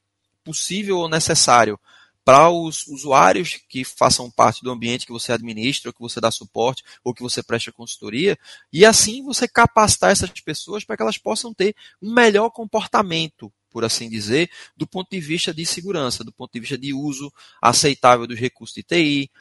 possível 0.44 1.00
ou 1.00 1.10
necessário 1.10 1.80
para 2.26 2.50
os 2.50 2.88
usuários 2.88 3.60
que 3.68 3.84
façam 3.84 4.32
parte 4.32 4.64
do 4.64 4.72
ambiente 4.72 5.06
que 5.06 5.12
você 5.12 5.34
administra, 5.34 5.90
ou 5.90 5.94
que 5.94 6.00
você 6.00 6.22
dá 6.22 6.32
suporte, 6.32 6.84
ou 7.04 7.14
que 7.14 7.22
você 7.22 7.44
presta 7.44 7.72
consultoria, 7.72 8.38
e 8.72 8.86
assim 8.86 9.24
você 9.24 9.48
capacitar 9.48 10.12
essas 10.12 10.30
pessoas 10.42 10.84
para 10.84 10.96
que 10.96 11.04
elas 11.04 11.18
possam 11.18 11.54
ter 11.54 11.76
um 12.02 12.14
melhor 12.14 12.50
comportamento, 12.50 13.52
por 13.70 13.84
assim 13.84 14.10
dizer, 14.10 14.50
do 14.78 14.88
ponto 14.88 15.10
de 15.10 15.20
vista 15.20 15.54
de 15.54 15.66
segurança, 15.66 16.24
do 16.24 16.32
ponto 16.32 16.54
de 16.54 16.60
vista 16.60 16.78
de 16.78 16.94
uso 16.94 17.32
aceitável 17.62 18.26
dos 18.26 18.40
recursos 18.40 18.76
de 18.76 18.84
TI, 18.84 19.32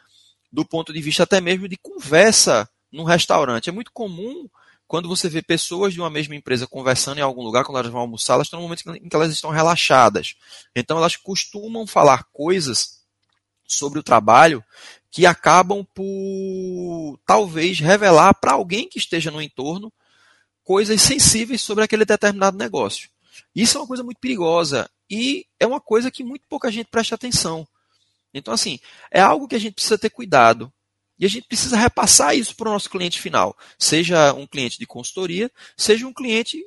do 0.50 0.64
ponto 0.64 0.92
de 0.92 1.00
vista 1.00 1.22
até 1.22 1.40
mesmo 1.40 1.68
de 1.68 1.76
conversa 1.76 2.68
num 2.90 3.04
restaurante. 3.04 3.68
É 3.68 3.72
muito 3.72 3.92
comum 3.92 4.48
quando 4.92 5.08
você 5.08 5.26
vê 5.26 5.40
pessoas 5.40 5.94
de 5.94 6.00
uma 6.00 6.10
mesma 6.10 6.36
empresa 6.36 6.66
conversando 6.66 7.16
em 7.16 7.22
algum 7.22 7.40
lugar, 7.40 7.64
quando 7.64 7.78
elas 7.78 7.90
vão 7.90 8.02
almoçar, 8.02 8.34
elas 8.34 8.46
estão 8.46 8.60
no 8.60 8.64
momento 8.64 8.82
em 8.94 9.08
que 9.08 9.16
elas 9.16 9.32
estão 9.32 9.48
relaxadas. 9.48 10.34
Então 10.76 10.98
elas 10.98 11.16
costumam 11.16 11.86
falar 11.86 12.24
coisas 12.30 13.00
sobre 13.66 13.98
o 13.98 14.02
trabalho 14.02 14.62
que 15.10 15.24
acabam 15.24 15.82
por 15.94 17.18
talvez 17.24 17.80
revelar 17.80 18.34
para 18.34 18.52
alguém 18.52 18.86
que 18.86 18.98
esteja 18.98 19.30
no 19.30 19.40
entorno 19.40 19.90
coisas 20.62 21.00
sensíveis 21.00 21.62
sobre 21.62 21.84
aquele 21.84 22.04
determinado 22.04 22.58
negócio. 22.58 23.08
Isso 23.56 23.78
é 23.78 23.80
uma 23.80 23.86
coisa 23.86 24.02
muito 24.02 24.20
perigosa 24.20 24.90
e 25.08 25.46
é 25.58 25.66
uma 25.66 25.80
coisa 25.80 26.10
que 26.10 26.22
muito 26.22 26.44
pouca 26.50 26.70
gente 26.70 26.90
presta 26.90 27.14
atenção. 27.14 27.66
Então, 28.34 28.52
assim, 28.52 28.78
é 29.10 29.22
algo 29.22 29.48
que 29.48 29.56
a 29.56 29.58
gente 29.58 29.72
precisa 29.72 29.96
ter 29.96 30.10
cuidado. 30.10 30.70
E 31.18 31.26
a 31.26 31.28
gente 31.28 31.46
precisa 31.46 31.76
repassar 31.76 32.34
isso 32.34 32.56
para 32.56 32.68
o 32.68 32.72
nosso 32.72 32.90
cliente 32.90 33.20
final, 33.20 33.56
seja 33.78 34.32
um 34.32 34.46
cliente 34.46 34.78
de 34.78 34.86
consultoria, 34.86 35.50
seja 35.76 36.06
um 36.06 36.12
cliente 36.12 36.62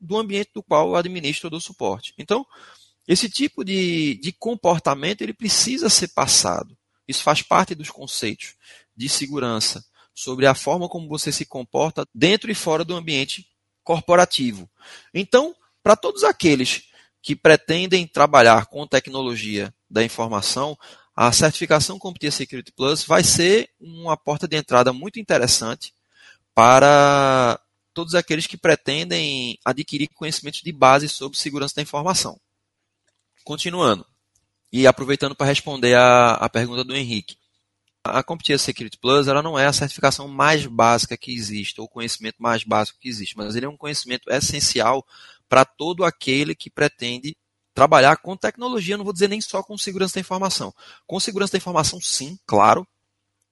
do 0.00 0.16
ambiente 0.16 0.50
do 0.54 0.62
qual 0.62 0.88
eu 0.88 0.96
administro 0.96 1.50
dou 1.50 1.60
suporte. 1.60 2.14
Então, 2.16 2.46
esse 3.06 3.28
tipo 3.28 3.64
de, 3.64 4.14
de 4.22 4.32
comportamento 4.32 5.22
ele 5.22 5.34
precisa 5.34 5.88
ser 5.88 6.08
passado. 6.08 6.76
Isso 7.06 7.22
faz 7.22 7.42
parte 7.42 7.74
dos 7.74 7.90
conceitos 7.90 8.54
de 8.96 9.08
segurança 9.08 9.84
sobre 10.14 10.46
a 10.46 10.54
forma 10.54 10.88
como 10.88 11.08
você 11.08 11.32
se 11.32 11.44
comporta 11.44 12.06
dentro 12.14 12.50
e 12.50 12.54
fora 12.54 12.84
do 12.84 12.94
ambiente 12.94 13.46
corporativo. 13.82 14.70
Então, 15.12 15.54
para 15.82 15.96
todos 15.96 16.24
aqueles 16.24 16.84
que 17.22 17.34
pretendem 17.34 18.06
trabalhar 18.06 18.66
com 18.66 18.86
tecnologia 18.86 19.74
da 19.90 20.04
informação, 20.04 20.78
a 21.14 21.32
certificação 21.32 21.98
CompTIA 21.98 22.30
Security 22.30 22.72
Plus 22.72 23.04
vai 23.04 23.22
ser 23.22 23.70
uma 23.80 24.16
porta 24.16 24.48
de 24.48 24.56
entrada 24.56 24.92
muito 24.92 25.18
interessante 25.18 25.92
para 26.54 27.60
todos 27.92 28.14
aqueles 28.14 28.46
que 28.46 28.56
pretendem 28.56 29.58
adquirir 29.64 30.08
conhecimentos 30.14 30.60
de 30.60 30.72
base 30.72 31.08
sobre 31.08 31.38
segurança 31.38 31.74
da 31.76 31.82
informação. 31.82 32.40
Continuando, 33.44 34.06
e 34.72 34.86
aproveitando 34.86 35.34
para 35.34 35.46
responder 35.46 35.94
a, 35.94 36.32
a 36.34 36.48
pergunta 36.48 36.84
do 36.84 36.94
Henrique. 36.94 37.36
A 38.02 38.22
CompTIA 38.22 38.56
Security 38.56 38.96
Plus 38.96 39.28
ela 39.28 39.42
não 39.42 39.58
é 39.58 39.66
a 39.66 39.72
certificação 39.72 40.26
mais 40.26 40.64
básica 40.64 41.16
que 41.16 41.34
existe, 41.34 41.80
ou 41.80 41.86
o 41.86 41.90
conhecimento 41.90 42.36
mais 42.38 42.64
básico 42.64 42.98
que 42.98 43.08
existe, 43.08 43.36
mas 43.36 43.54
ele 43.54 43.66
é 43.66 43.68
um 43.68 43.76
conhecimento 43.76 44.30
essencial 44.30 45.04
para 45.48 45.64
todo 45.64 46.04
aquele 46.04 46.54
que 46.54 46.70
pretende 46.70 47.36
trabalhar 47.74 48.16
com 48.16 48.36
tecnologia, 48.36 48.96
não 48.96 49.04
vou 49.04 49.12
dizer 49.12 49.28
nem 49.28 49.40
só 49.40 49.62
com 49.62 49.76
segurança 49.78 50.14
da 50.14 50.20
informação. 50.20 50.74
Com 51.06 51.20
segurança 51.20 51.52
da 51.52 51.58
informação, 51.58 52.00
sim, 52.00 52.38
claro, 52.46 52.86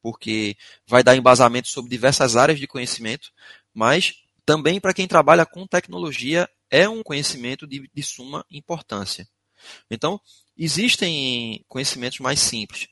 porque 0.02 0.56
vai 0.86 1.02
dar 1.02 1.16
embasamento 1.16 1.68
sobre 1.68 1.90
diversas 1.90 2.36
áreas 2.36 2.58
de 2.58 2.66
conhecimento, 2.66 3.30
mas 3.74 4.14
também 4.44 4.80
para 4.80 4.94
quem 4.94 5.06
trabalha 5.06 5.44
com 5.44 5.66
tecnologia 5.66 6.48
é 6.70 6.88
um 6.88 7.02
conhecimento 7.02 7.66
de, 7.66 7.88
de 7.92 8.02
suma 8.02 8.44
importância. 8.50 9.28
Então, 9.90 10.20
existem 10.56 11.64
conhecimentos 11.68 12.20
mais 12.20 12.40
simples. 12.40 12.88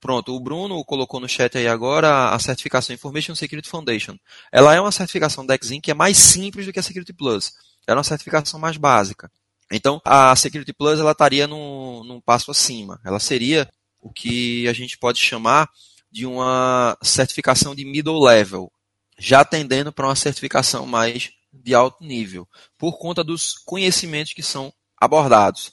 Pronto, 0.00 0.34
o 0.34 0.40
Bruno 0.40 0.82
colocou 0.84 1.20
no 1.20 1.28
chat 1.28 1.58
aí 1.58 1.68
agora 1.68 2.30
a 2.30 2.38
certificação 2.38 2.94
Information 2.94 3.34
Security 3.34 3.68
Foundation. 3.68 4.16
Ela 4.50 4.74
é 4.74 4.80
uma 4.80 4.90
certificação 4.90 5.44
da 5.44 5.54
Exim 5.54 5.80
que 5.80 5.90
é 5.90 5.94
mais 5.94 6.16
simples 6.16 6.64
do 6.64 6.72
que 6.72 6.78
a 6.78 6.82
Security 6.82 7.12
Plus. 7.12 7.52
Ela 7.86 7.96
é 7.96 7.98
uma 7.98 8.04
certificação 8.04 8.58
mais 8.58 8.78
básica. 8.78 9.30
Então, 9.70 10.00
a 10.04 10.34
Security 10.34 10.72
Plus 10.72 10.98
ela 10.98 11.12
estaria 11.12 11.46
num, 11.46 12.02
num 12.04 12.20
passo 12.20 12.50
acima. 12.50 13.00
Ela 13.04 13.20
seria 13.20 13.70
o 14.00 14.12
que 14.12 14.66
a 14.66 14.72
gente 14.72 14.98
pode 14.98 15.18
chamar 15.18 15.68
de 16.10 16.26
uma 16.26 16.98
certificação 17.02 17.74
de 17.74 17.84
middle 17.84 18.22
level, 18.24 18.72
já 19.18 19.44
tendendo 19.44 19.92
para 19.92 20.06
uma 20.06 20.16
certificação 20.16 20.86
mais 20.86 21.30
de 21.52 21.74
alto 21.74 22.02
nível, 22.02 22.48
por 22.78 22.98
conta 22.98 23.22
dos 23.22 23.54
conhecimentos 23.64 24.32
que 24.32 24.42
são 24.42 24.72
abordados. 25.00 25.72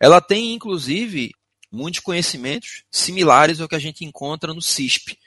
Ela 0.00 0.20
tem, 0.20 0.54
inclusive, 0.54 1.32
muitos 1.70 2.00
conhecimentos 2.00 2.84
similares 2.90 3.60
ao 3.60 3.68
que 3.68 3.74
a 3.74 3.80
gente 3.80 4.04
encontra 4.04 4.54
no 4.54 4.62
CISP, 4.62 5.18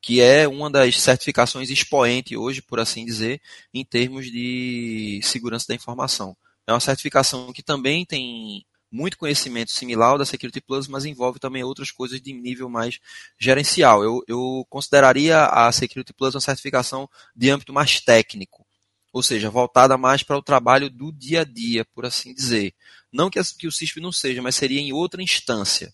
que 0.00 0.20
é 0.20 0.48
uma 0.48 0.68
das 0.68 1.00
certificações 1.00 1.70
expoente 1.70 2.36
hoje, 2.36 2.60
por 2.60 2.80
assim 2.80 3.04
dizer, 3.04 3.40
em 3.72 3.84
termos 3.84 4.26
de 4.26 5.20
segurança 5.22 5.66
da 5.68 5.74
informação. 5.74 6.36
É 6.66 6.72
uma 6.72 6.80
certificação 6.80 7.52
que 7.52 7.62
também 7.62 8.04
tem 8.04 8.64
muito 8.92 9.16
conhecimento 9.16 9.70
similar 9.70 10.10
ao 10.10 10.18
da 10.18 10.26
Security 10.26 10.60
Plus, 10.60 10.86
mas 10.86 11.06
envolve 11.06 11.38
também 11.38 11.64
outras 11.64 11.90
coisas 11.90 12.20
de 12.20 12.32
nível 12.32 12.68
mais 12.68 13.00
gerencial. 13.38 14.04
Eu, 14.04 14.22
eu 14.28 14.66
consideraria 14.68 15.46
a 15.46 15.72
Security 15.72 16.12
Plus 16.12 16.34
uma 16.34 16.40
certificação 16.40 17.08
de 17.34 17.48
âmbito 17.48 17.72
mais 17.72 18.00
técnico, 18.00 18.66
ou 19.12 19.22
seja, 19.22 19.48
voltada 19.50 19.96
mais 19.96 20.22
para 20.22 20.36
o 20.36 20.42
trabalho 20.42 20.90
do 20.90 21.10
dia 21.10 21.40
a 21.40 21.44
dia, 21.44 21.84
por 21.86 22.04
assim 22.04 22.34
dizer. 22.34 22.74
Não 23.10 23.30
que, 23.30 23.40
que 23.58 23.66
o 23.66 23.72
CISP 23.72 23.98
não 24.00 24.12
seja, 24.12 24.42
mas 24.42 24.56
seria 24.56 24.80
em 24.80 24.92
outra 24.92 25.22
instância. 25.22 25.92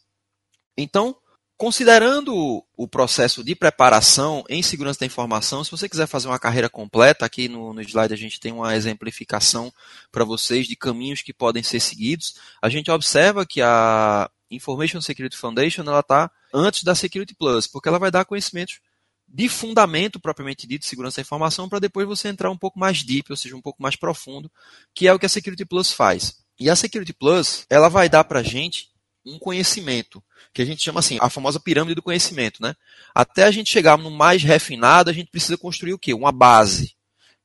Então, 0.76 1.16
Considerando 1.58 2.64
o 2.76 2.86
processo 2.86 3.42
de 3.42 3.52
preparação 3.52 4.44
em 4.48 4.62
segurança 4.62 5.00
da 5.00 5.06
informação, 5.06 5.64
se 5.64 5.72
você 5.72 5.88
quiser 5.88 6.06
fazer 6.06 6.28
uma 6.28 6.38
carreira 6.38 6.70
completa, 6.70 7.26
aqui 7.26 7.48
no, 7.48 7.72
no 7.72 7.82
slide 7.82 8.14
a 8.14 8.16
gente 8.16 8.38
tem 8.38 8.52
uma 8.52 8.76
exemplificação 8.76 9.72
para 10.12 10.24
vocês 10.24 10.68
de 10.68 10.76
caminhos 10.76 11.20
que 11.20 11.34
podem 11.34 11.64
ser 11.64 11.80
seguidos. 11.80 12.36
A 12.62 12.68
gente 12.68 12.92
observa 12.92 13.44
que 13.44 13.60
a 13.60 14.30
Information 14.48 15.00
Security 15.00 15.36
Foundation 15.36 15.82
ela 15.82 15.98
está 15.98 16.30
antes 16.54 16.84
da 16.84 16.94
Security 16.94 17.34
Plus, 17.34 17.66
porque 17.66 17.88
ela 17.88 17.98
vai 17.98 18.12
dar 18.12 18.24
conhecimentos 18.24 18.78
de 19.26 19.48
fundamento 19.48 20.20
propriamente 20.20 20.64
dito 20.64 20.82
de 20.82 20.86
segurança 20.86 21.16
da 21.16 21.22
informação 21.22 21.68
para 21.68 21.80
depois 21.80 22.06
você 22.06 22.28
entrar 22.28 22.52
um 22.52 22.56
pouco 22.56 22.78
mais 22.78 23.02
deep, 23.02 23.32
ou 23.32 23.36
seja, 23.36 23.56
um 23.56 23.60
pouco 23.60 23.82
mais 23.82 23.96
profundo, 23.96 24.48
que 24.94 25.08
é 25.08 25.12
o 25.12 25.18
que 25.18 25.26
a 25.26 25.28
Security 25.28 25.64
Plus 25.64 25.90
faz. 25.90 26.36
E 26.56 26.70
a 26.70 26.76
Security 26.76 27.12
Plus, 27.12 27.66
ela 27.68 27.88
vai 27.88 28.08
dar 28.08 28.22
para 28.22 28.38
a 28.38 28.44
gente 28.44 28.96
um 29.28 29.38
conhecimento, 29.38 30.22
que 30.52 30.62
a 30.62 30.64
gente 30.64 30.82
chama 30.82 31.00
assim, 31.00 31.18
a 31.20 31.28
famosa 31.28 31.60
pirâmide 31.60 31.94
do 31.94 32.02
conhecimento, 32.02 32.62
né? 32.62 32.74
Até 33.14 33.44
a 33.44 33.50
gente 33.50 33.70
chegar 33.70 33.98
no 33.98 34.10
mais 34.10 34.42
refinado, 34.42 35.10
a 35.10 35.12
gente 35.12 35.30
precisa 35.30 35.56
construir 35.56 35.92
o 35.92 35.98
quê? 35.98 36.14
Uma 36.14 36.32
base. 36.32 36.96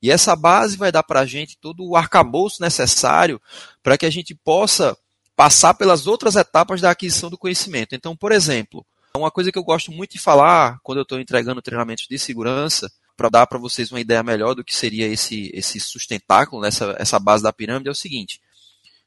E 0.02 0.12
essa 0.12 0.36
base 0.36 0.76
vai 0.76 0.92
dar 0.92 1.04
para 1.04 1.22
a 1.22 1.26
gente 1.26 1.58
todo 1.58 1.86
o 1.86 1.96
arcabouço 1.96 2.62
necessário 2.62 3.42
para 3.82 3.98
que 3.98 4.06
a 4.06 4.10
gente 4.10 4.36
possa 4.36 4.98
passar 5.36 5.74
pelas 5.74 6.08
outras 6.08 6.36
etapas 6.36 6.82
da 6.82 6.92
aquisição 6.92 7.30
do 7.30 7.38
conhecimento. 7.38 7.96
Então, 7.96 8.16
por 8.16 8.32
exemplo, 8.32 8.86
uma 9.16 9.32
coisa 9.32 9.52
que 9.52 9.58
eu 9.58 9.64
gosto 9.64 9.92
muito 9.92 10.12
de 10.12 10.20
falar 10.20 10.80
quando 10.84 10.98
eu 10.98 11.04
estou 11.04 11.20
entregando 11.20 11.62
treinamentos 11.62 12.08
de 12.08 12.20
segurança, 12.20 12.92
para 13.16 13.30
dar 13.30 13.48
para 13.48 13.60
vocês 13.60 13.92
uma 13.92 14.02
ideia 14.02 14.24
melhor 14.24 14.56
do 14.56 14.64
que 14.64 14.76
seria 14.76 15.08
esse, 15.08 15.52
esse 15.54 15.80
sustentáculo, 15.80 16.62
nessa 16.62 16.96
essa 16.98 17.20
base 17.20 17.44
da 17.44 17.54
pirâmide, 17.54 17.88
é 17.88 17.92
o 17.92 17.96
seguinte: 17.96 18.42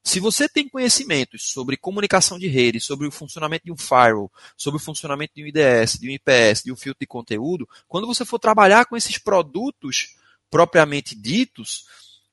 se 0.06 0.20
você 0.20 0.48
tem 0.48 0.68
conhecimentos 0.68 1.50
sobre 1.50 1.76
comunicação 1.76 2.38
de 2.38 2.46
rede, 2.46 2.78
sobre 2.78 3.08
o 3.08 3.10
funcionamento 3.10 3.64
de 3.64 3.72
um 3.72 3.76
firewall, 3.76 4.30
sobre 4.56 4.80
o 4.80 4.82
funcionamento 4.82 5.32
de 5.34 5.42
um 5.42 5.46
IDS, 5.48 5.98
de 5.98 6.08
um 6.08 6.12
IPS, 6.12 6.62
de 6.62 6.70
um 6.70 6.76
filtro 6.76 7.00
de 7.00 7.08
conteúdo, 7.08 7.68
quando 7.88 8.06
você 8.06 8.24
for 8.24 8.38
trabalhar 8.38 8.86
com 8.86 8.96
esses 8.96 9.18
produtos 9.18 10.14
propriamente 10.48 11.16
ditos, 11.16 11.86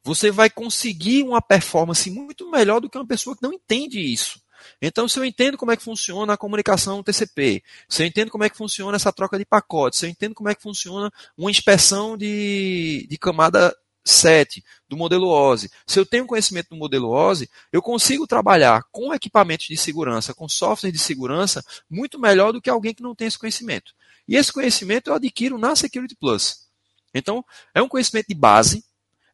você 0.03 0.29
vai 0.29 0.51
conseguir 0.51 1.23
uma 1.23 1.41
performance 1.41 2.11
muito 2.11 2.47
melhor 2.51 2.79
do 2.79 2.87
que 2.87 2.95
uma 2.95 3.07
pessoa 3.07 3.35
que 3.35 3.41
não 3.41 3.51
entende 3.51 3.99
isso. 3.99 4.39
Então, 4.79 5.07
se 5.07 5.17
eu 5.17 5.25
entendo 5.25 5.57
como 5.57 5.71
é 5.71 5.75
que 5.75 5.83
funciona 5.83 6.33
a 6.33 6.37
comunicação 6.37 7.01
TCP, 7.01 7.63
se 7.89 8.03
eu 8.03 8.05
entendo 8.05 8.29
como 8.29 8.43
é 8.43 8.51
que 8.51 8.57
funciona 8.57 8.95
essa 8.95 9.11
troca 9.11 9.35
de 9.35 9.45
pacotes, 9.45 9.97
se 9.97 10.05
eu 10.05 10.11
entendo 10.11 10.35
como 10.35 10.47
é 10.47 10.53
que 10.53 10.61
funciona 10.61 11.11
uma 11.35 11.49
inspeção 11.49 12.15
de, 12.15 13.07
de 13.09 13.17
camada 13.17 13.75
7 14.03 14.63
do 14.87 14.97
modelo 14.97 15.27
OSI. 15.29 15.71
Se 15.87 15.99
eu 15.99 16.05
tenho 16.05 16.25
conhecimento 16.25 16.69
do 16.69 16.75
modelo 16.75 17.09
OSI, 17.09 17.49
eu 17.71 17.81
consigo 17.81 18.27
trabalhar 18.27 18.83
com 18.91 19.13
equipamentos 19.13 19.67
de 19.67 19.77
segurança, 19.77 20.33
com 20.33 20.47
software 20.49 20.91
de 20.91 20.99
segurança, 20.99 21.63
muito 21.89 22.19
melhor 22.19 22.51
do 22.51 22.61
que 22.61 22.69
alguém 22.69 22.93
que 22.93 23.03
não 23.03 23.15
tem 23.15 23.27
esse 23.27 23.39
conhecimento. 23.39 23.93
E 24.27 24.35
esse 24.35 24.51
conhecimento 24.51 25.09
eu 25.09 25.15
adquiro 25.15 25.57
na 25.57 25.75
Security 25.75 26.15
Plus. 26.15 26.67
Então, 27.13 27.43
é 27.73 27.81
um 27.81 27.87
conhecimento 27.87 28.27
de 28.27 28.35
base, 28.35 28.83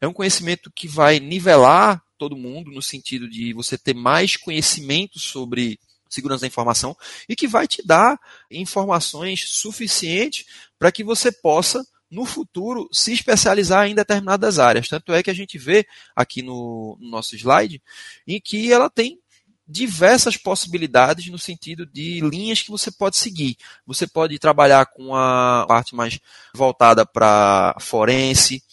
é 0.01 0.07
um 0.07 0.13
conhecimento 0.13 0.71
que 0.71 0.88
vai 0.88 1.19
nivelar 1.19 2.03
todo 2.17 2.35
mundo 2.35 2.71
no 2.71 2.81
sentido 2.81 3.29
de 3.29 3.53
você 3.53 3.77
ter 3.77 3.93
mais 3.93 4.35
conhecimento 4.35 5.19
sobre 5.19 5.79
segurança 6.09 6.41
da 6.41 6.47
informação 6.47 6.97
e 7.27 7.35
que 7.35 7.47
vai 7.47 7.67
te 7.67 7.85
dar 7.85 8.19
informações 8.49 9.47
suficientes 9.47 10.45
para 10.77 10.91
que 10.91 11.03
você 11.03 11.31
possa 11.31 11.85
no 12.10 12.25
futuro 12.25 12.89
se 12.92 13.13
especializar 13.13 13.88
em 13.88 13.96
determinadas 13.96 14.60
áreas. 14.60 14.88
Tanto 14.88 15.13
é 15.13 15.22
que 15.22 15.30
a 15.30 15.34
gente 15.34 15.58
vê 15.58 15.86
aqui 16.16 16.42
no, 16.42 16.98
no 17.00 17.10
nosso 17.10 17.36
slide 17.36 17.82
em 18.28 18.39
que 18.39 18.72
ela 18.72 18.89
tem 18.89 19.20
diversas 19.68 20.36
possibilidades 20.36 21.28
no 21.28 21.38
sentido 21.38 21.86
de 21.86 22.20
linhas 22.22 22.63
que 22.63 22.72
você 22.72 22.89
pode 22.89 23.18
seguir. 23.18 23.56
Você 23.86 24.08
pode 24.08 24.39
trabalhar 24.39 24.88
com 24.88 25.16
a 25.16 25.66
parte 25.68 25.94
mais 25.94 26.20
voltada 26.56 27.06
para 27.06 27.75
forense, 27.80 28.63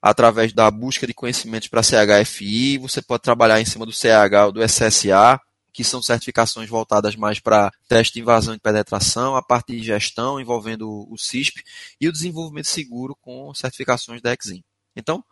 através 0.00 0.52
da 0.52 0.70
busca 0.70 1.06
de 1.06 1.12
conhecimentos 1.12 1.68
para 1.68 1.82
CHFI, 1.82 2.78
você 2.78 3.02
pode 3.02 3.22
trabalhar 3.22 3.60
em 3.60 3.64
cima 3.66 3.84
do 3.84 3.92
CH 3.92 4.46
ou 4.46 4.52
do 4.52 4.62
SSA, 4.62 5.38
que 5.78 5.84
são 5.84 6.02
certificações 6.02 6.68
voltadas 6.68 7.14
mais 7.14 7.38
para 7.38 7.70
teste 7.86 8.14
de 8.14 8.20
invasão 8.20 8.52
e 8.52 8.58
penetração, 8.58 9.36
a 9.36 9.42
parte 9.42 9.76
de 9.76 9.80
gestão 9.80 10.40
envolvendo 10.40 11.06
o 11.08 11.16
CISP 11.16 11.62
e 12.00 12.08
o 12.08 12.12
desenvolvimento 12.12 12.66
seguro 12.66 13.14
com 13.14 13.54
certificações 13.54 14.20
da 14.20 14.34
Exim. 14.34 14.64
Então, 14.96 15.24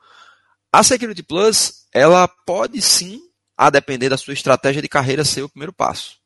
a 0.72 0.84
Security 0.84 1.24
Plus, 1.24 1.88
ela 1.92 2.28
pode 2.28 2.80
sim, 2.80 3.20
a 3.56 3.70
depender 3.70 4.08
da 4.08 4.16
sua 4.16 4.34
estratégia 4.34 4.80
de 4.80 4.86
carreira, 4.88 5.24
ser 5.24 5.42
o 5.42 5.48
primeiro 5.48 5.72
passo. 5.72 6.16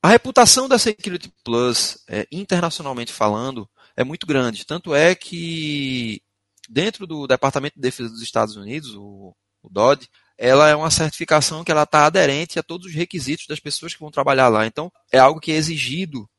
A 0.00 0.06
reputação 0.06 0.68
da 0.68 0.78
Security 0.78 1.32
Plus, 1.42 1.98
é, 2.06 2.28
internacionalmente 2.30 3.12
falando, 3.12 3.68
é 3.96 4.04
muito 4.04 4.24
grande. 4.24 4.64
Tanto 4.64 4.94
é 4.94 5.16
que 5.16 6.22
dentro 6.68 7.08
do 7.08 7.26
Departamento 7.26 7.74
de 7.74 7.82
Defesa 7.82 8.08
dos 8.08 8.22
Estados 8.22 8.54
Unidos, 8.54 8.94
o, 8.94 9.34
o 9.60 9.68
DOD, 9.68 10.08
ela 10.38 10.68
é 10.68 10.76
uma 10.76 10.90
certificação 10.90 11.64
que 11.64 11.72
ela 11.72 11.82
está 11.82 12.06
aderente 12.06 12.60
a 12.60 12.62
todos 12.62 12.86
os 12.86 12.94
requisitos 12.94 13.46
das 13.48 13.58
pessoas 13.58 13.92
que 13.92 14.00
vão 14.00 14.10
trabalhar 14.10 14.48
lá. 14.48 14.64
Então, 14.64 14.90
é 15.12 15.18
algo 15.18 15.40
que 15.40 15.50
é 15.50 15.56
exigido 15.56 16.30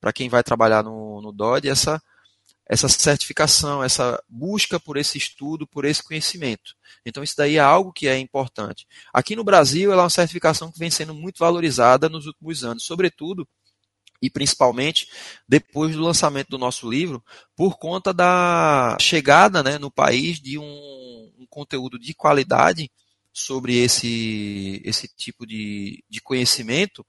para 0.00 0.12
quem 0.12 0.28
vai 0.28 0.42
trabalhar 0.42 0.84
no, 0.84 1.20
no 1.20 1.32
DOD, 1.32 1.68
essa, 1.68 2.00
essa 2.64 2.88
certificação, 2.88 3.82
essa 3.82 4.22
busca 4.28 4.78
por 4.78 4.96
esse 4.96 5.18
estudo, 5.18 5.66
por 5.66 5.84
esse 5.84 6.02
conhecimento. 6.02 6.76
Então, 7.04 7.24
isso 7.24 7.36
daí 7.36 7.56
é 7.56 7.60
algo 7.60 7.92
que 7.92 8.06
é 8.06 8.16
importante. 8.16 8.86
Aqui 9.12 9.34
no 9.34 9.42
Brasil, 9.42 9.92
ela 9.92 10.02
é 10.02 10.04
uma 10.04 10.10
certificação 10.10 10.70
que 10.70 10.78
vem 10.78 10.90
sendo 10.90 11.12
muito 11.12 11.38
valorizada 11.38 12.08
nos 12.08 12.26
últimos 12.26 12.62
anos, 12.62 12.84
sobretudo 12.84 13.46
e 14.22 14.30
principalmente 14.30 15.08
depois 15.48 15.96
do 15.96 16.02
lançamento 16.02 16.50
do 16.50 16.58
nosso 16.58 16.88
livro, 16.88 17.24
por 17.56 17.78
conta 17.78 18.12
da 18.12 18.96
chegada 19.00 19.62
né, 19.62 19.78
no 19.78 19.90
país 19.90 20.38
de 20.38 20.58
um, 20.58 21.32
um 21.38 21.46
conteúdo 21.48 21.98
de 21.98 22.14
qualidade 22.14 22.90
sobre 23.32 23.76
esse, 23.76 24.80
esse 24.84 25.08
tipo 25.08 25.46
de, 25.46 26.02
de 26.08 26.20
conhecimento 26.20 27.04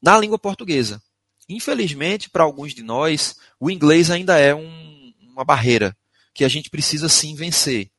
na 0.00 0.18
língua 0.18 0.38
portuguesa. 0.38 1.02
Infelizmente, 1.48 2.28
para 2.28 2.44
alguns 2.44 2.74
de 2.74 2.82
nós, 2.82 3.36
o 3.58 3.70
inglês 3.70 4.10
ainda 4.10 4.38
é 4.38 4.54
um, 4.54 5.12
uma 5.22 5.44
barreira 5.44 5.96
que 6.34 6.44
a 6.44 6.48
gente 6.48 6.70
precisa 6.70 7.08
sim 7.08 7.34
vencer. 7.34 7.90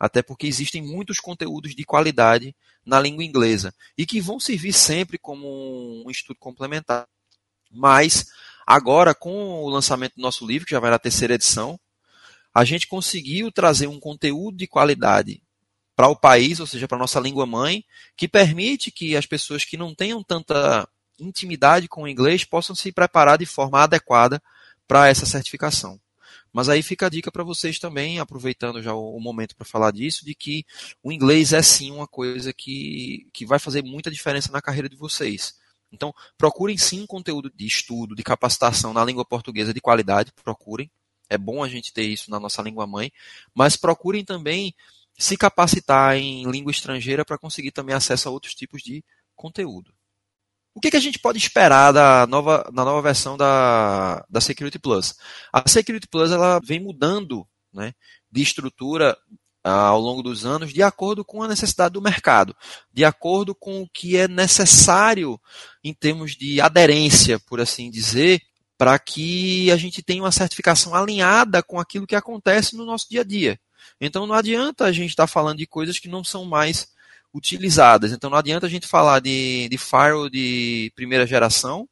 Até 0.00 0.22
porque 0.22 0.46
existem 0.46 0.82
muitos 0.82 1.20
conteúdos 1.20 1.74
de 1.74 1.84
qualidade 1.84 2.54
na 2.84 2.98
língua 2.98 3.24
inglesa 3.24 3.74
e 3.96 4.04
que 4.04 4.20
vão 4.20 4.40
servir 4.40 4.72
sempre 4.72 5.18
como 5.18 6.04
um 6.04 6.10
estudo 6.10 6.38
complementar. 6.38 7.06
Mas 7.70 8.26
agora, 8.66 9.14
com 9.14 9.62
o 9.62 9.68
lançamento 9.68 10.14
do 10.16 10.22
nosso 10.22 10.46
livro, 10.46 10.66
que 10.66 10.72
já 10.72 10.80
vai 10.80 10.90
na 10.90 10.98
terceira 10.98 11.34
edição, 11.34 11.78
a 12.52 12.64
gente 12.64 12.86
conseguiu 12.86 13.52
trazer 13.52 13.86
um 13.86 14.00
conteúdo 14.00 14.56
de 14.56 14.66
qualidade 14.66 15.42
para 15.96 16.08
o 16.08 16.16
país, 16.16 16.60
ou 16.60 16.66
seja, 16.66 16.88
para 16.88 16.96
a 16.96 17.00
nossa 17.00 17.20
língua 17.20 17.46
mãe, 17.46 17.84
que 18.16 18.26
permite 18.26 18.90
que 18.90 19.16
as 19.16 19.26
pessoas 19.26 19.64
que 19.64 19.76
não 19.76 19.94
tenham 19.94 20.22
tanta 20.22 20.88
intimidade 21.18 21.88
com 21.88 22.02
o 22.02 22.08
inglês 22.08 22.44
possam 22.44 22.74
se 22.74 22.90
preparar 22.90 23.38
de 23.38 23.46
forma 23.46 23.80
adequada 23.80 24.42
para 24.86 25.08
essa 25.08 25.26
certificação. 25.26 26.00
Mas 26.52 26.68
aí 26.68 26.82
fica 26.82 27.06
a 27.06 27.08
dica 27.08 27.32
para 27.32 27.42
vocês 27.42 27.80
também, 27.80 28.20
aproveitando 28.20 28.80
já 28.80 28.94
o, 28.94 29.18
momento 29.18 29.56
para 29.56 29.66
falar 29.66 29.90
disso, 29.90 30.24
de 30.24 30.36
que 30.36 30.64
o 31.02 31.10
inglês 31.10 31.52
é 31.52 31.60
sim 31.60 31.90
uma 31.90 32.06
coisa 32.06 32.52
que, 32.52 33.26
que 33.32 33.44
vai 33.44 33.58
fazer 33.58 33.82
muita 33.82 34.08
diferença 34.08 34.52
na 34.52 34.62
carreira 34.62 34.88
de 34.88 34.94
vocês. 34.94 35.56
Então, 35.90 36.14
procurem 36.38 36.78
sim 36.78 37.06
conteúdo 37.06 37.50
de 37.52 37.66
estudo, 37.66 38.14
de 38.14 38.22
capacitação 38.22 38.92
na 38.92 39.04
língua 39.04 39.24
portuguesa 39.24 39.74
de 39.74 39.80
qualidade, 39.80 40.32
procurem. 40.44 40.88
É 41.28 41.36
bom 41.36 41.62
a 41.62 41.68
gente 41.68 41.92
ter 41.92 42.04
isso 42.04 42.30
na 42.30 42.38
nossa 42.38 42.62
língua 42.62 42.86
mãe, 42.86 43.12
mas 43.52 43.76
procurem 43.76 44.24
também 44.24 44.74
se 45.16 45.36
capacitar 45.36 46.16
em 46.16 46.50
língua 46.50 46.70
estrangeira 46.70 47.24
para 47.24 47.38
conseguir 47.38 47.70
também 47.70 47.94
acesso 47.94 48.28
a 48.28 48.32
outros 48.32 48.54
tipos 48.54 48.82
de 48.82 49.04
conteúdo. 49.34 49.92
O 50.74 50.80
que, 50.80 50.90
que 50.90 50.96
a 50.96 51.00
gente 51.00 51.20
pode 51.20 51.38
esperar 51.38 51.92
da 51.92 52.26
nova, 52.26 52.68
da 52.74 52.84
nova 52.84 53.00
versão 53.00 53.36
da, 53.36 54.24
da 54.28 54.40
Security 54.40 54.78
Plus? 54.78 55.14
A 55.52 55.68
Security 55.68 56.08
Plus 56.08 56.32
ela 56.32 56.60
vem 56.64 56.80
mudando 56.80 57.46
né, 57.72 57.94
de 58.30 58.42
estrutura 58.42 59.16
ao 59.62 60.00
longo 60.00 60.22
dos 60.22 60.44
anos 60.44 60.72
de 60.72 60.82
acordo 60.82 61.24
com 61.24 61.42
a 61.42 61.48
necessidade 61.48 61.94
do 61.94 62.02
mercado, 62.02 62.54
de 62.92 63.04
acordo 63.04 63.54
com 63.54 63.82
o 63.82 63.88
que 63.88 64.16
é 64.16 64.28
necessário 64.28 65.40
em 65.82 65.94
termos 65.94 66.32
de 66.32 66.60
aderência, 66.60 67.38
por 67.38 67.60
assim 67.60 67.90
dizer, 67.90 68.42
para 68.76 68.98
que 68.98 69.70
a 69.70 69.76
gente 69.76 70.02
tenha 70.02 70.22
uma 70.22 70.32
certificação 70.32 70.94
alinhada 70.94 71.62
com 71.62 71.78
aquilo 71.80 72.06
que 72.06 72.16
acontece 72.16 72.76
no 72.76 72.84
nosso 72.84 73.08
dia 73.08 73.22
a 73.22 73.24
dia. 73.24 73.58
Então 74.00 74.26
não 74.26 74.34
adianta 74.34 74.84
a 74.84 74.92
gente 74.92 75.10
estar 75.10 75.24
tá 75.24 75.32
falando 75.32 75.58
de 75.58 75.66
coisas 75.66 75.98
que 75.98 76.08
não 76.08 76.24
são 76.24 76.44
mais 76.44 76.88
utilizadas. 77.32 78.12
Então 78.12 78.30
não 78.30 78.38
adianta 78.38 78.66
a 78.66 78.70
gente 78.70 78.86
falar 78.86 79.20
de, 79.20 79.68
de 79.68 79.78
firewall 79.78 80.28
de 80.28 80.92
primeira 80.94 81.26
geração, 81.26 81.88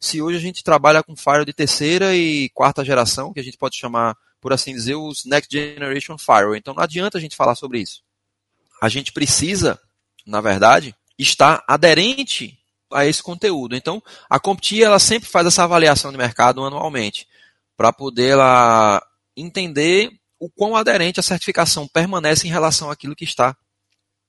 se 0.00 0.20
hoje 0.20 0.36
a 0.36 0.40
gente 0.40 0.62
trabalha 0.62 1.02
com 1.02 1.16
firewall 1.16 1.44
de 1.44 1.52
terceira 1.52 2.14
e 2.14 2.50
quarta 2.50 2.84
geração, 2.84 3.32
que 3.32 3.40
a 3.40 3.44
gente 3.44 3.56
pode 3.56 3.76
chamar 3.76 4.16
por 4.44 4.52
assim 4.52 4.74
dizer, 4.74 4.94
os 4.94 5.24
Next 5.24 5.50
Generation 5.50 6.18
Firewall. 6.18 6.54
Então 6.54 6.74
não 6.74 6.82
adianta 6.82 7.16
a 7.16 7.20
gente 7.20 7.34
falar 7.34 7.54
sobre 7.54 7.80
isso. 7.80 8.02
A 8.78 8.90
gente 8.90 9.10
precisa, 9.10 9.80
na 10.26 10.42
verdade, 10.42 10.94
estar 11.18 11.64
aderente 11.66 12.58
a 12.92 13.06
esse 13.06 13.22
conteúdo. 13.22 13.74
Então, 13.74 14.02
a 14.28 14.38
CompTIA 14.38 14.84
ela 14.84 14.98
sempre 14.98 15.30
faz 15.30 15.46
essa 15.46 15.64
avaliação 15.64 16.12
de 16.12 16.18
mercado 16.18 16.62
anualmente, 16.62 17.26
para 17.74 17.90
poder 17.90 18.32
ela 18.32 19.02
entender 19.34 20.12
o 20.38 20.50
quão 20.50 20.76
aderente 20.76 21.20
a 21.20 21.22
certificação 21.22 21.86
permanece 21.88 22.46
em 22.46 22.50
relação 22.50 22.90
àquilo 22.90 23.16
que 23.16 23.24
está 23.24 23.56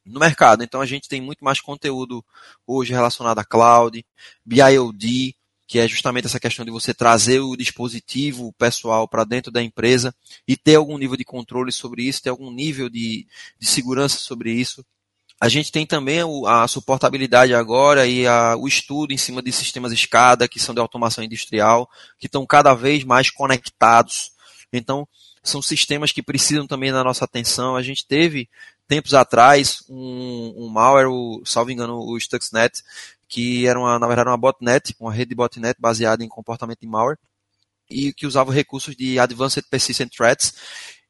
no 0.06 0.20
mercado. 0.20 0.64
Então 0.64 0.82
a 0.82 0.86
gente 0.86 1.10
tem 1.10 1.20
muito 1.20 1.44
mais 1.44 1.60
conteúdo 1.60 2.24
hoje 2.66 2.94
relacionado 2.94 3.40
a 3.40 3.44
cloud, 3.44 4.06
BIOD, 4.46 5.36
que 5.68 5.80
é 5.80 5.88
justamente 5.88 6.26
essa 6.26 6.40
questão 6.40 6.64
de 6.64 6.72
você 6.72 6.94
trazer 6.94 7.40
o 7.40 7.56
dispositivo 7.56 8.54
pessoal 8.54 9.08
para 9.08 9.24
dentro 9.24 9.52
da 9.52 9.64
empresa 9.64 10.14
e 10.48 10.56
ter 10.56 10.76
algum 10.76 10.98
nível 10.98 11.18
de 11.18 11.26
controle 11.26 11.72
sobre 11.72 12.04
isso, 12.04 12.22
ter 12.22 12.30
algum 12.30 12.52
nível 12.52 12.88
de, 12.88 13.26
de 13.60 13.66
segurança 13.66 14.18
sobre 14.20 14.52
isso. 14.52 14.86
A 15.42 15.50
gente 15.50 15.72
tem 15.72 15.86
também 15.86 16.20
a 16.48 16.68
suportabilidade 16.68 17.54
agora 17.54 18.08
e 18.08 18.26
a, 18.26 18.56
o 18.56 18.68
estudo 18.68 19.12
em 19.12 19.18
cima 19.18 19.42
de 19.42 19.52
sistemas 19.52 19.92
SCADA, 19.92 20.48
que 20.48 20.60
são 20.60 20.74
de 20.74 20.80
automação 20.80 21.24
industrial, 21.24 21.90
que 22.18 22.28
estão 22.28 22.46
cada 22.46 22.74
vez 22.74 23.04
mais 23.04 23.30
conectados. 23.30 24.32
Então, 24.72 25.06
são 25.46 25.62
sistemas 25.62 26.12
que 26.12 26.24
precisam 26.24 26.68
também 26.68 26.92
da 26.92 27.04
nossa 27.04 27.24
atenção. 27.24 27.76
A 27.76 27.82
gente 27.82 28.06
teve, 28.06 28.50
tempos 28.88 29.14
atrás, 29.14 29.84
um, 29.88 30.54
um 30.58 30.70
malware, 30.70 31.08
o, 31.08 31.42
salvo 31.46 31.72
engano, 31.72 32.00
o 32.00 32.20
Stuxnet, 32.20 32.84
que 33.28 33.68
era 33.68 33.80
uma, 33.80 33.98
na 34.00 34.08
verdade 34.08 34.30
uma 34.30 34.38
botnet, 34.38 34.96
uma 35.00 35.14
rede 35.14 35.30
de 35.30 35.36
botnet 35.36 35.80
baseada 35.80 36.24
em 36.24 36.28
comportamento 36.28 36.80
de 36.82 36.88
malware, 36.88 37.18
e 37.90 38.12
que 38.14 38.26
usava 38.26 38.52
recursos 38.52 38.96
de 38.96 39.20
Advanced 39.20 39.64
Persistent 39.70 40.12
Threats, 40.16 40.54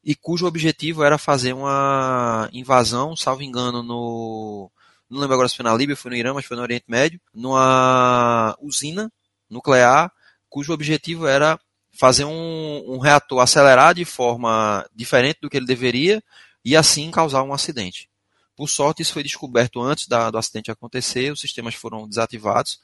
e 0.04 0.15
cujo 0.15 0.45
objetivo 0.45 1.04
era 1.04 1.17
fazer 1.17 1.54
uma 1.54 2.50
invasão, 2.54 3.15
salvo 3.15 3.41
engano, 3.41 3.82
no. 3.82 4.71
Não 5.10 5.19
lembro 5.19 5.34
agora 5.34 5.50
se 5.50 5.56
foi 5.56 5.63
na 5.63 5.76
Líbia, 5.76 5.95
foi 5.95 6.12
no 6.12 6.17
Irã, 6.17 6.34
mas 6.34 6.45
foi 6.45 6.58
no 6.58 6.63
Oriente 6.63 6.86
Médio, 6.88 7.19
numa 7.34 8.56
usina 8.60 9.12
nuclear, 9.50 10.12
cujo 10.50 10.74
objetivo 10.74 11.28
era 11.28 11.60
fazer 11.98 12.26
um, 12.26 12.84
um 12.94 13.00
reator 13.00 13.40
acelerar 13.40 13.96
de 13.96 14.06
forma 14.06 14.88
diferente 14.94 15.40
do 15.42 15.50
que 15.50 15.58
ele 15.58 15.66
deveria 15.66 16.24
e 16.64 16.76
assim 16.76 17.10
causar 17.12 17.44
um 17.44 17.54
acidente. 17.54 18.10
Por 18.56 18.70
sorte, 18.70 19.02
isso 19.02 19.14
foi 19.14 19.24
descoberto 19.24 19.82
antes 19.82 20.08
da, 20.08 20.32
do 20.32 20.38
acidente 20.38 20.72
acontecer, 20.72 21.32
os 21.32 21.42
sistemas 21.42 21.76
foram 21.76 22.08
desativados, 22.08 22.80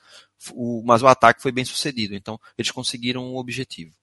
o, 0.52 0.84
mas 0.86 1.02
o 1.02 1.08
ataque 1.08 1.42
foi 1.42 1.52
bem 1.52 1.64
sucedido. 1.64 2.14
Então, 2.14 2.40
eles 2.58 2.72
conseguiram 2.72 3.24
o 3.24 3.36
um 3.36 3.38
objetivo. 3.38 3.94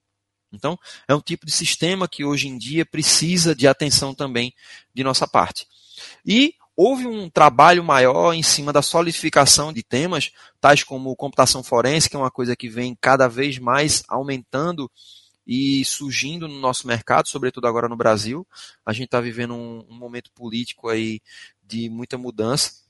Então, 0.51 0.79
é 1.07 1.15
um 1.15 1.21
tipo 1.21 1.45
de 1.45 1.53
sistema 1.53 2.09
que 2.09 2.25
hoje 2.25 2.49
em 2.49 2.57
dia 2.57 2.87
precisa 2.87 3.55
de 3.55 3.69
atenção 3.69 4.15
também 4.15 4.55
de 4.95 5.05
nossa 5.05 5.29
parte. 5.29 5.67
E 6.25 6.55
houve 6.81 7.09
um 7.09 7.29
trabalho 7.29 7.83
maior 7.83 8.33
em 8.33 8.43
cima 8.43 8.73
da 8.73 8.81
solidificação 8.81 9.73
de 9.73 9.83
temas, 9.83 10.31
tais 10.61 10.85
como 10.85 11.17
computação 11.17 11.61
forense, 11.61 12.09
que 12.09 12.15
é 12.15 12.19
uma 12.21 12.31
coisa 12.31 12.55
que 12.55 12.69
vem 12.69 12.97
cada 13.01 13.27
vez 13.27 13.59
mais 13.59 14.05
aumentando 14.07 14.89
e 15.45 15.85
surgindo 15.85 16.47
no 16.47 16.61
nosso 16.61 16.87
mercado, 16.87 17.27
sobretudo 17.27 17.67
agora 17.67 17.89
no 17.89 17.97
Brasil. 17.97 18.47
A 18.87 18.93
gente 18.93 19.07
está 19.07 19.21
vivendo 19.21 19.55
um, 19.55 19.85
um 19.91 19.97
momento 19.97 20.31
político 20.31 20.89
aí 20.89 21.21
de 21.67 21.91
muita 21.91 22.17
mudança. 22.17 22.87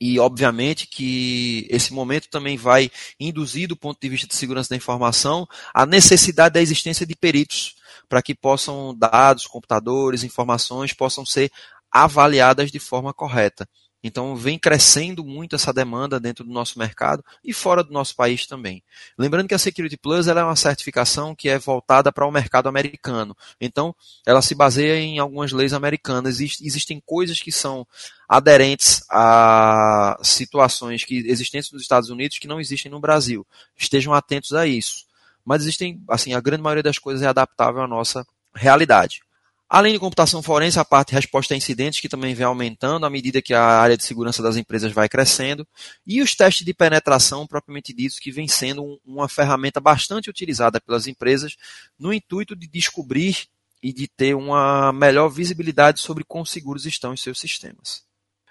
E, 0.00 0.18
obviamente, 0.18 0.86
que 0.86 1.66
esse 1.68 1.92
momento 1.92 2.30
também 2.30 2.56
vai 2.56 2.90
induzir, 3.20 3.68
do 3.68 3.76
ponto 3.76 4.00
de 4.00 4.08
vista 4.08 4.26
de 4.26 4.34
segurança 4.34 4.70
da 4.70 4.76
informação, 4.76 5.46
a 5.74 5.84
necessidade 5.84 6.54
da 6.54 6.62
existência 6.62 7.04
de 7.06 7.14
peritos 7.14 7.76
para 8.08 8.22
que 8.22 8.34
possam 8.34 8.94
dados, 8.96 9.46
computadores, 9.46 10.24
informações 10.24 10.92
possam 10.92 11.24
ser 11.24 11.50
avaliadas 11.94 12.72
de 12.72 12.80
forma 12.80 13.14
correta. 13.14 13.68
Então 14.02 14.36
vem 14.36 14.58
crescendo 14.58 15.24
muito 15.24 15.56
essa 15.56 15.72
demanda 15.72 16.20
dentro 16.20 16.44
do 16.44 16.52
nosso 16.52 16.78
mercado 16.78 17.24
e 17.42 17.54
fora 17.54 17.82
do 17.82 17.90
nosso 17.90 18.14
país 18.14 18.46
também. 18.46 18.82
Lembrando 19.16 19.48
que 19.48 19.54
a 19.54 19.58
Security 19.58 19.96
Plus 19.96 20.28
é 20.28 20.34
uma 20.34 20.56
certificação 20.56 21.34
que 21.34 21.48
é 21.48 21.58
voltada 21.58 22.12
para 22.12 22.26
o 22.26 22.30
mercado 22.30 22.68
americano. 22.68 23.34
Então 23.58 23.96
ela 24.26 24.42
se 24.42 24.54
baseia 24.54 24.98
em 24.98 25.18
algumas 25.18 25.52
leis 25.52 25.72
americanas. 25.72 26.38
Existem 26.38 27.00
coisas 27.06 27.40
que 27.40 27.50
são 27.50 27.86
aderentes 28.28 29.02
a 29.08 30.18
situações 30.22 31.02
que 31.04 31.26
existentes 31.26 31.72
nos 31.72 31.80
Estados 31.80 32.10
Unidos 32.10 32.38
que 32.38 32.48
não 32.48 32.60
existem 32.60 32.92
no 32.92 33.00
Brasil. 33.00 33.46
Estejam 33.74 34.12
atentos 34.12 34.52
a 34.52 34.66
isso. 34.66 35.06
Mas 35.42 35.62
existem, 35.62 36.02
assim, 36.08 36.34
a 36.34 36.40
grande 36.40 36.62
maioria 36.62 36.82
das 36.82 36.98
coisas 36.98 37.22
é 37.22 37.26
adaptável 37.26 37.82
à 37.82 37.88
nossa 37.88 38.26
realidade. 38.54 39.22
Além 39.68 39.92
de 39.94 39.98
computação 39.98 40.42
forense, 40.42 40.78
a 40.78 40.84
parte 40.84 41.08
de 41.08 41.14
resposta 41.14 41.54
a 41.54 41.56
incidentes, 41.56 42.00
que 42.00 42.08
também 42.08 42.34
vem 42.34 42.46
aumentando 42.46 43.06
à 43.06 43.10
medida 43.10 43.42
que 43.42 43.54
a 43.54 43.62
área 43.62 43.96
de 43.96 44.04
segurança 44.04 44.42
das 44.42 44.56
empresas 44.56 44.92
vai 44.92 45.08
crescendo, 45.08 45.66
e 46.06 46.20
os 46.20 46.34
testes 46.34 46.64
de 46.64 46.74
penetração, 46.74 47.46
propriamente 47.46 47.92
dito, 47.92 48.20
que 48.20 48.30
vem 48.30 48.46
sendo 48.46 49.00
uma 49.04 49.28
ferramenta 49.28 49.80
bastante 49.80 50.28
utilizada 50.28 50.80
pelas 50.80 51.06
empresas 51.06 51.56
no 51.98 52.12
intuito 52.12 52.54
de 52.54 52.66
descobrir 52.66 53.48
e 53.82 53.92
de 53.92 54.06
ter 54.06 54.34
uma 54.34 54.92
melhor 54.92 55.28
visibilidade 55.28 56.00
sobre 56.00 56.24
quão 56.24 56.44
seguros 56.44 56.86
estão 56.86 57.12
os 57.12 57.22
seus 57.22 57.40
sistemas. 57.40 58.02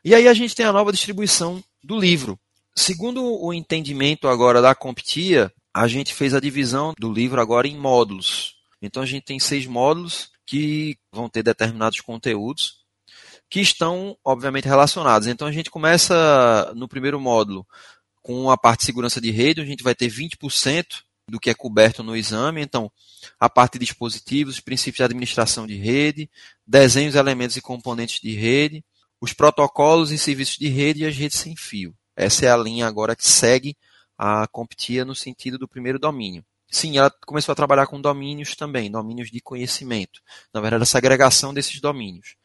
E 0.04 0.14
aí 0.14 0.28
a 0.28 0.34
gente 0.34 0.56
tem 0.56 0.66
a 0.66 0.74
nova 0.74 0.92
distribuição 0.92 1.64
do 1.84 1.98
livro. 1.98 2.38
Segundo 2.76 3.24
o 3.24 3.54
entendimento 3.54 4.28
agora 4.28 4.62
da 4.62 4.76
CompTIA, 4.76 5.52
a 5.74 5.88
gente 5.88 6.14
fez 6.14 6.34
a 6.34 6.40
divisão 6.40 6.94
do 7.00 7.12
livro 7.12 7.40
agora 7.40 7.68
em 7.68 7.78
módulos. 7.78 8.56
Então 8.82 9.02
a 9.02 9.06
gente 9.06 9.24
tem 9.24 9.40
seis 9.40 9.66
módulos 9.66 10.33
que 10.46 10.98
vão 11.12 11.30
ter 11.30 11.44
determinados 11.44 12.02
conteúdos 12.02 12.84
que 13.50 13.60
estão, 13.62 14.18
obviamente, 14.24 14.68
relacionados. 14.68 15.28
Então 15.28 15.48
a 15.48 15.52
gente 15.52 15.70
começa 15.70 16.74
no 16.76 16.88
primeiro 16.88 17.20
módulo 17.20 17.66
com 18.22 18.50
a 18.50 18.58
parte 18.58 18.80
de 18.80 18.86
segurança 18.86 19.22
de 19.22 19.30
rede, 19.32 19.62
onde 19.62 19.70
a 19.70 19.72
gente 19.72 19.84
vai 19.84 19.94
ter 19.94 20.10
20% 20.10 21.04
do 21.30 21.40
que 21.40 21.50
é 21.50 21.54
coberto 21.54 22.04
no 22.04 22.16
exame. 22.16 22.62
Então, 22.62 22.92
a 23.40 23.50
parte 23.50 23.74
de 23.74 23.86
dispositivos, 23.86 24.56
os 24.56 24.60
princípios 24.60 24.98
de 24.98 25.04
administração 25.04 25.68
de 25.68 25.76
rede, 25.76 26.30
desenhos, 26.66 27.16
elementos 27.16 27.56
e 27.56 27.62
componentes 27.62 28.20
de 28.20 28.34
rede, 28.34 28.84
os 29.22 29.34
protocolos 29.34 30.12
e 30.12 30.18
serviços 30.18 30.58
de 30.58 30.68
rede 30.68 31.04
e 31.04 31.06
as 31.06 31.16
redes 31.16 31.38
sem 31.38 31.56
fio. 31.56 31.96
Essa 32.16 32.46
é 32.46 32.50
a 32.50 32.58
linha 32.58 32.88
agora 32.88 33.16
que 33.16 33.28
segue 33.28 33.78
a 34.18 34.48
CompTIA 34.48 35.06
no 35.06 35.16
sentido 35.16 35.58
do 35.58 35.68
primeiro 35.68 36.00
domínio. 36.00 36.44
Sim, 36.74 36.98
ela 36.98 37.12
começou 37.28 37.54
a 37.54 37.56
trabalhar 37.56 37.86
com 37.86 38.02
domínios 38.02 38.56
também, 38.56 38.90
domínios 38.90 39.30
de 39.30 39.40
conhecimento. 39.40 40.20
Na 40.52 40.60
verdade, 40.60 40.82
essa 40.82 40.98
agregação 40.98 41.54
desses 41.54 41.80
domínios. 41.80 42.36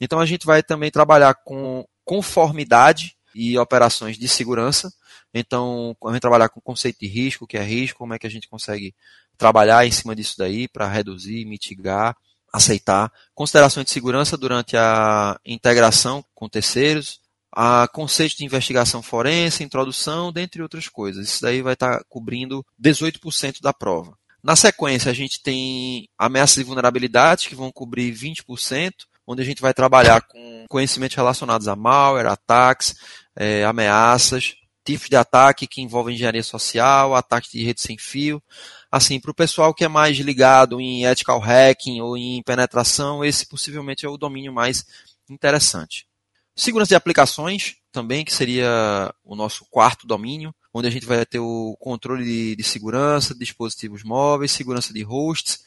Então, 0.00 0.18
a 0.18 0.24
gente 0.24 0.46
vai 0.46 0.62
também 0.62 0.90
trabalhar 0.90 1.34
com 1.44 1.86
conformidade 2.02 3.14
e 3.34 3.58
operações 3.58 4.16
de 4.16 4.28
segurança. 4.28 4.90
Então, 5.32 5.94
a 6.02 6.10
gente 6.10 6.22
trabalhar 6.22 6.48
com 6.48 6.58
conceito 6.58 7.00
de 7.00 7.06
risco, 7.06 7.46
que 7.46 7.58
é 7.58 7.62
risco, 7.62 7.98
como 7.98 8.14
é 8.14 8.18
que 8.18 8.26
a 8.26 8.30
gente 8.30 8.48
consegue 8.48 8.94
trabalhar 9.36 9.86
em 9.86 9.90
cima 9.90 10.16
disso 10.16 10.36
daí 10.38 10.66
para 10.66 10.88
reduzir, 10.88 11.44
mitigar, 11.44 12.16
aceitar. 12.50 13.12
Considerações 13.34 13.84
de 13.84 13.92
segurança 13.92 14.38
durante 14.38 14.74
a 14.74 15.38
integração 15.44 16.24
com 16.34 16.48
terceiros, 16.48 17.20
a 17.58 17.88
conceito 17.88 18.36
de 18.36 18.44
investigação 18.44 19.02
forense, 19.02 19.64
introdução, 19.64 20.30
dentre 20.30 20.60
outras 20.60 20.88
coisas. 20.88 21.26
Isso 21.26 21.40
daí 21.40 21.62
vai 21.62 21.72
estar 21.72 22.00
tá 22.00 22.04
cobrindo 22.06 22.62
18% 22.78 23.62
da 23.62 23.72
prova. 23.72 24.14
Na 24.42 24.54
sequência, 24.54 25.10
a 25.10 25.14
gente 25.14 25.42
tem 25.42 26.06
ameaças 26.18 26.58
e 26.58 26.64
vulnerabilidades, 26.64 27.46
que 27.46 27.54
vão 27.54 27.72
cobrir 27.72 28.12
20%, 28.12 28.92
onde 29.26 29.40
a 29.40 29.44
gente 29.44 29.62
vai 29.62 29.72
trabalhar 29.72 30.20
com 30.20 30.66
conhecimentos 30.68 31.16
relacionados 31.16 31.66
a 31.66 31.74
malware, 31.74 32.26
ataques, 32.26 32.94
é, 33.34 33.64
ameaças, 33.64 34.54
tipos 34.84 35.08
de 35.08 35.16
ataque 35.16 35.66
que 35.66 35.80
envolvem 35.80 36.14
engenharia 36.14 36.42
social, 36.42 37.14
ataques 37.14 37.50
de 37.50 37.64
rede 37.64 37.80
sem 37.80 37.96
fio. 37.96 38.40
Assim, 38.92 39.18
para 39.18 39.30
o 39.30 39.34
pessoal 39.34 39.72
que 39.72 39.82
é 39.82 39.88
mais 39.88 40.18
ligado 40.18 40.78
em 40.78 41.06
ethical 41.06 41.40
hacking 41.40 42.02
ou 42.02 42.18
em 42.18 42.42
penetração, 42.42 43.24
esse 43.24 43.48
possivelmente 43.48 44.04
é 44.04 44.08
o 44.10 44.18
domínio 44.18 44.52
mais 44.52 44.84
interessante. 45.28 46.05
Segurança 46.56 46.88
de 46.88 46.94
aplicações 46.94 47.76
também, 47.92 48.24
que 48.24 48.32
seria 48.32 49.14
o 49.22 49.36
nosso 49.36 49.66
quarto 49.70 50.06
domínio, 50.06 50.54
onde 50.72 50.88
a 50.88 50.90
gente 50.90 51.04
vai 51.04 51.24
ter 51.26 51.38
o 51.38 51.76
controle 51.78 52.24
de, 52.24 52.56
de 52.56 52.62
segurança 52.64 53.34
dispositivos 53.34 54.02
móveis, 54.02 54.52
segurança 54.52 54.92
de 54.92 55.02
hosts, 55.02 55.60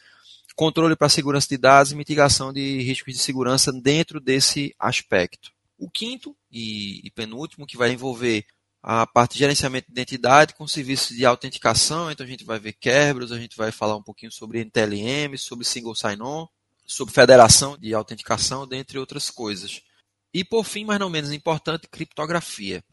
controle 0.56 0.96
para 0.96 1.08
segurança 1.08 1.48
de 1.48 1.58
dados 1.58 1.92
e 1.92 1.96
mitigação 1.96 2.52
de 2.52 2.82
riscos 2.82 3.14
de 3.14 3.20
segurança 3.20 3.72
dentro 3.72 4.20
desse 4.20 4.76
aspecto. 4.78 5.52
O 5.78 5.90
quinto 5.90 6.36
e, 6.52 7.00
e 7.06 7.12
penúltimo, 7.12 7.66
que 7.66 7.78
vai 7.78 7.92
envolver 7.92 8.46
a 8.82 9.08
parte 9.08 9.34
de 9.34 9.40
gerenciamento 9.40 9.88
de 9.88 9.94
identidade 9.94 10.54
com 10.56 10.68
serviços 10.68 11.16
de 11.16 11.26
autenticação, 11.26 12.12
então 12.12 12.26
a 12.26 12.30
gente 12.30 12.44
vai 12.44 12.60
ver 12.60 12.74
Kerberos, 12.74 13.32
a 13.32 13.40
gente 13.40 13.56
vai 13.56 13.72
falar 13.72 13.96
um 13.96 14.04
pouquinho 14.04 14.32
sobre 14.32 14.60
NTLM, 14.60 15.38
sobre 15.38 15.66
Single 15.66 15.96
Sign-On, 15.96 16.48
sobre 16.86 17.14
federação 17.14 17.78
de 17.78 17.94
autenticação, 17.94 18.68
dentre 18.68 18.98
outras 18.98 19.30
coisas. 19.30 19.82
E 20.34 20.44
por 20.44 20.64
fim, 20.64 20.86
mas 20.86 21.00
não 21.00 21.10
menos 21.10 21.32
importante, 21.32 21.88
criptografia, 21.88 22.84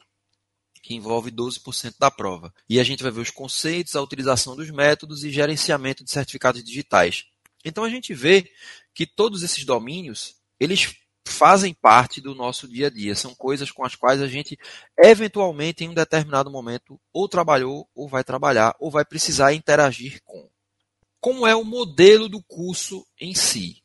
que 0.82 0.94
envolve 0.94 1.30
12% 1.30 1.96
da 1.98 2.10
prova. 2.10 2.52
E 2.68 2.80
a 2.80 2.84
gente 2.84 3.02
vai 3.02 3.12
ver 3.12 3.20
os 3.20 3.30
conceitos, 3.30 3.96
a 3.96 4.02
utilização 4.02 4.56
dos 4.56 4.70
métodos 4.70 5.24
e 5.24 5.30
gerenciamento 5.30 6.04
de 6.04 6.10
certificados 6.10 6.62
digitais. 6.62 7.26
Então 7.64 7.84
a 7.84 7.90
gente 7.90 8.14
vê 8.14 8.50
que 8.94 9.06
todos 9.06 9.42
esses 9.42 9.64
domínios, 9.64 10.36
eles 10.58 10.96
fazem 11.26 11.74
parte 11.74 12.20
do 12.20 12.34
nosso 12.34 12.68
dia 12.68 12.86
a 12.86 12.90
dia, 12.90 13.14
são 13.14 13.34
coisas 13.34 13.70
com 13.70 13.84
as 13.84 13.96
quais 13.96 14.22
a 14.22 14.28
gente 14.28 14.56
eventualmente 14.96 15.84
em 15.84 15.88
um 15.88 15.94
determinado 15.94 16.50
momento 16.50 16.98
ou 17.12 17.28
trabalhou 17.28 17.88
ou 17.94 18.08
vai 18.08 18.22
trabalhar 18.22 18.74
ou 18.78 18.90
vai 18.90 19.04
precisar 19.04 19.52
interagir 19.52 20.22
com. 20.24 20.48
Como 21.20 21.46
é 21.46 21.54
o 21.54 21.64
modelo 21.64 22.28
do 22.28 22.40
curso 22.42 23.04
em 23.20 23.34
si? 23.34 23.82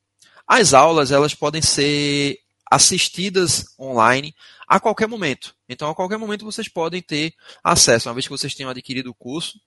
As 0.47 0.73
aulas 0.73 1.11
elas 1.11 1.33
podem 1.33 1.61
ser 1.61 2.37
assistidas 2.71 3.65
online 3.77 4.33
a 4.65 4.79
qualquer 4.79 5.05
momento. 5.05 5.53
Então, 5.67 5.89
a 5.89 5.95
qualquer 5.95 6.17
momento 6.17 6.45
vocês 6.45 6.69
podem 6.69 7.01
ter 7.01 7.33
acesso, 7.61 8.07
uma 8.07 8.15
vez 8.15 8.25
que 8.25 8.31
vocês 8.31 8.55
tenham 8.55 8.69
adquirido 8.69 9.07
o 9.07 9.13
curso, 9.13 9.59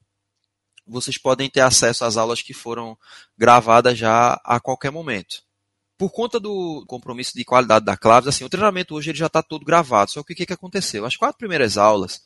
vocês 0.87 1.19
podem 1.19 1.51
ter 1.51 1.61
acesso 1.61 2.07
às 2.07 2.17
aulas 2.17 2.41
que 2.41 2.55
foram 2.55 2.97
gravadas 3.37 3.99
já 3.99 4.41
a 4.43 4.59
qualquer 4.59 4.91
momento. 4.91 5.43
Por 5.99 6.11
conta 6.11 6.41
do 6.41 6.83
compromisso 6.87 7.35
de 7.35 7.45
qualidade 7.45 7.85
da 7.85 7.97
Claves, 7.97 8.29
assim, 8.29 8.45
o 8.45 8.49
treinamento 8.49 8.95
hoje 8.95 9.11
ele 9.11 9.19
já 9.19 9.27
está 9.27 9.43
todo 9.43 9.67
gravado. 9.67 10.11
Só 10.11 10.23
que 10.23 10.33
o 10.33 10.37
que, 10.37 10.47
que 10.47 10.53
aconteceu? 10.53 11.05
As 11.05 11.17
quatro 11.17 11.39
primeiras 11.39 11.77
aulas, 11.77 12.23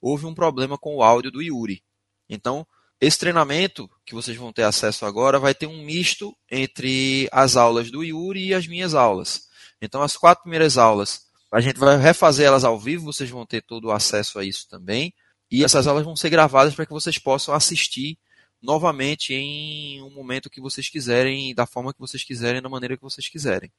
houve 0.00 0.24
um 0.24 0.34
problema 0.34 0.78
com 0.78 0.96
o 0.96 1.02
áudio 1.02 1.30
do 1.30 1.42
Yuri. 1.42 1.82
Então, 2.28 2.66
esse 3.00 3.18
treinamento 3.18 3.88
que 4.06 4.14
vocês 4.14 4.36
vão 4.36 4.52
ter 4.52 4.62
acesso 4.62 5.04
agora 5.04 5.38
vai 5.38 5.54
ter 5.54 5.66
um 5.66 5.84
misto 5.84 6.34
entre 6.50 7.28
as 7.30 7.56
aulas 7.56 7.90
do 7.90 8.02
Yuri 8.02 8.46
e 8.46 8.54
as 8.54 8.66
minhas 8.66 8.94
aulas. 8.94 9.48
Então, 9.84 10.02
as 10.02 10.16
quatro 10.16 10.42
primeiras 10.42 10.78
aulas, 10.78 11.26
a 11.52 11.60
gente 11.60 11.78
vai 11.78 11.96
refazer 11.96 12.46
elas 12.46 12.64
ao 12.64 12.78
vivo, 12.78 13.12
vocês 13.12 13.30
vão 13.30 13.46
ter 13.46 13.62
todo 13.62 13.86
o 13.86 13.92
acesso 13.92 14.38
a 14.38 14.44
isso 14.44 14.68
também. 14.68 15.14
E 15.50 15.62
essas 15.62 15.86
aulas 15.86 16.04
vão 16.04 16.16
ser 16.16 16.30
gravadas 16.30 16.74
para 16.74 16.86
que 16.86 16.92
vocês 16.92 17.18
possam 17.18 17.54
assistir 17.54 18.18
novamente 18.60 19.34
em 19.34 20.02
um 20.02 20.10
momento 20.10 20.48
que 20.50 20.60
vocês 20.60 20.88
quiserem, 20.88 21.54
da 21.54 21.66
forma 21.66 21.92
que 21.92 22.00
vocês 22.00 22.24
quiserem, 22.24 22.62
da 22.62 22.68
maneira 22.68 22.96
que 22.96 23.02
vocês 23.02 23.28
quiserem. 23.28 23.70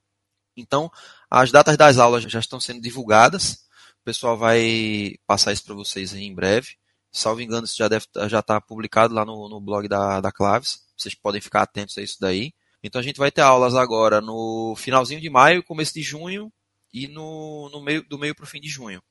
Então, 0.55 0.89
as 1.29 1.51
datas 1.51 1.75
das 1.75 1.97
aulas 1.97 2.23
já 2.23 2.39
estão 2.39 2.59
sendo 2.59 2.79
divulgadas. 2.81 3.65
O 4.01 4.05
pessoal 4.05 4.37
vai 4.37 5.15
passar 5.25 5.51
isso 5.51 5.65
para 5.65 5.75
vocês 5.75 6.13
em 6.13 6.33
breve. 6.33 6.77
Salvo 7.11 7.41
engano, 7.41 7.65
isso 7.65 7.75
já 7.77 7.87
deve 7.87 8.05
já 8.29 8.39
estar 8.39 8.41
tá 8.41 8.61
publicado 8.61 9.13
lá 9.13 9.25
no, 9.25 9.49
no 9.49 9.59
blog 9.59 9.87
da, 9.87 10.21
da 10.21 10.31
Claves. 10.31 10.85
Vocês 10.95 11.15
podem 11.15 11.41
ficar 11.41 11.63
atentos 11.63 11.97
a 11.97 12.01
isso 12.01 12.17
daí. 12.19 12.53
Então 12.85 13.01
a 13.01 13.03
gente 13.03 13.17
vai 13.17 13.31
ter 13.31 13.41
aulas 13.41 13.73
agora 13.73 14.21
no 14.21 14.75
finalzinho 14.77 15.19
de 15.19 15.27
maio, 15.27 15.63
começo 15.63 15.91
de 15.95 16.03
junho 16.03 16.53
e 16.93 17.07
no, 17.07 17.67
no 17.71 17.81
meio 17.81 18.03
do 18.07 18.19
meio 18.19 18.35
para 18.35 18.43
o 18.43 18.47
fim 18.47 18.61
de 18.61 18.69
junho. 18.69 19.01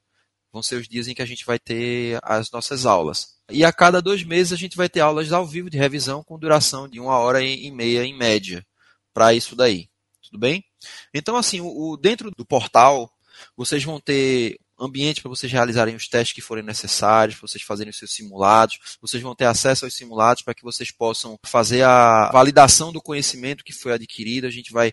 Vão 0.52 0.62
ser 0.62 0.76
os 0.76 0.86
dias 0.86 1.08
em 1.08 1.14
que 1.14 1.22
a 1.22 1.26
gente 1.26 1.44
vai 1.44 1.58
ter 1.58 2.20
as 2.22 2.52
nossas 2.52 2.86
aulas. 2.86 3.34
E 3.50 3.64
a 3.64 3.72
cada 3.72 4.00
dois 4.00 4.22
meses 4.22 4.52
a 4.52 4.56
gente 4.56 4.76
vai 4.76 4.88
ter 4.88 5.00
aulas 5.00 5.32
ao 5.32 5.44
vivo 5.44 5.68
de 5.68 5.76
revisão 5.76 6.22
com 6.22 6.38
duração 6.38 6.88
de 6.88 7.00
uma 7.00 7.18
hora 7.18 7.42
e 7.42 7.68
meia 7.72 8.04
em 8.04 8.16
média 8.16 8.64
para 9.12 9.34
isso 9.34 9.56
daí. 9.56 9.88
Tudo 10.22 10.38
bem? 10.38 10.64
Então, 11.12 11.36
assim, 11.36 11.60
o, 11.60 11.96
dentro 11.96 12.30
do 12.30 12.46
portal, 12.46 13.10
vocês 13.56 13.82
vão 13.82 13.98
ter 13.98 14.56
ambiente 14.84 15.20
para 15.20 15.28
vocês 15.28 15.50
realizarem 15.50 15.94
os 15.94 16.08
testes 16.08 16.34
que 16.34 16.40
forem 16.40 16.64
necessários, 16.64 17.38
para 17.38 17.48
vocês 17.48 17.62
fazerem 17.62 17.90
os 17.90 17.98
seus 17.98 18.12
simulados. 18.12 18.78
Vocês 19.00 19.22
vão 19.22 19.34
ter 19.34 19.46
acesso 19.46 19.84
aos 19.84 19.94
simulados 19.94 20.42
para 20.42 20.54
que 20.54 20.62
vocês 20.62 20.90
possam 20.90 21.38
fazer 21.44 21.82
a 21.82 22.30
validação 22.32 22.92
do 22.92 23.00
conhecimento 23.00 23.64
que 23.64 23.72
foi 23.72 23.92
adquirido. 23.92 24.46
A 24.46 24.50
gente 24.50 24.72
vai, 24.72 24.92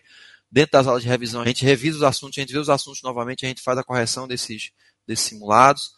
dentro 0.50 0.72
das 0.72 0.86
aulas 0.86 1.02
de 1.02 1.08
revisão, 1.08 1.42
a 1.42 1.46
gente 1.46 1.64
revisa 1.64 1.98
os 1.98 2.02
assuntos, 2.02 2.38
a 2.38 2.40
gente 2.40 2.52
vê 2.52 2.58
os 2.58 2.70
assuntos 2.70 3.02
novamente, 3.02 3.44
a 3.44 3.48
gente 3.48 3.62
faz 3.62 3.78
a 3.78 3.84
correção 3.84 4.26
desses, 4.28 4.70
desses 5.06 5.26
simulados. 5.26 5.92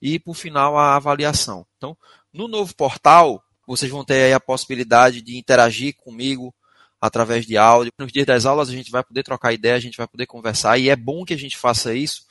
E, 0.00 0.18
por 0.18 0.34
final, 0.34 0.76
a 0.76 0.96
avaliação. 0.96 1.66
Então, 1.76 1.96
no 2.32 2.48
novo 2.48 2.74
portal, 2.74 3.42
vocês 3.66 3.90
vão 3.90 4.04
ter 4.04 4.32
a 4.32 4.40
possibilidade 4.40 5.22
de 5.22 5.36
interagir 5.36 5.94
comigo 5.96 6.54
através 7.02 7.44
de 7.44 7.56
áudio. 7.56 7.92
Nos 7.98 8.12
dias 8.12 8.26
das 8.26 8.46
aulas 8.46 8.68
a 8.68 8.72
gente 8.72 8.90
vai 8.90 9.02
poder 9.02 9.24
trocar 9.24 9.52
ideia, 9.52 9.74
a 9.74 9.80
gente 9.80 9.96
vai 9.96 10.06
poder 10.06 10.24
conversar 10.26 10.78
e 10.78 10.88
é 10.88 10.94
bom 10.94 11.24
que 11.24 11.34
a 11.34 11.38
gente 11.38 11.56
faça 11.56 11.92
isso 11.92 12.24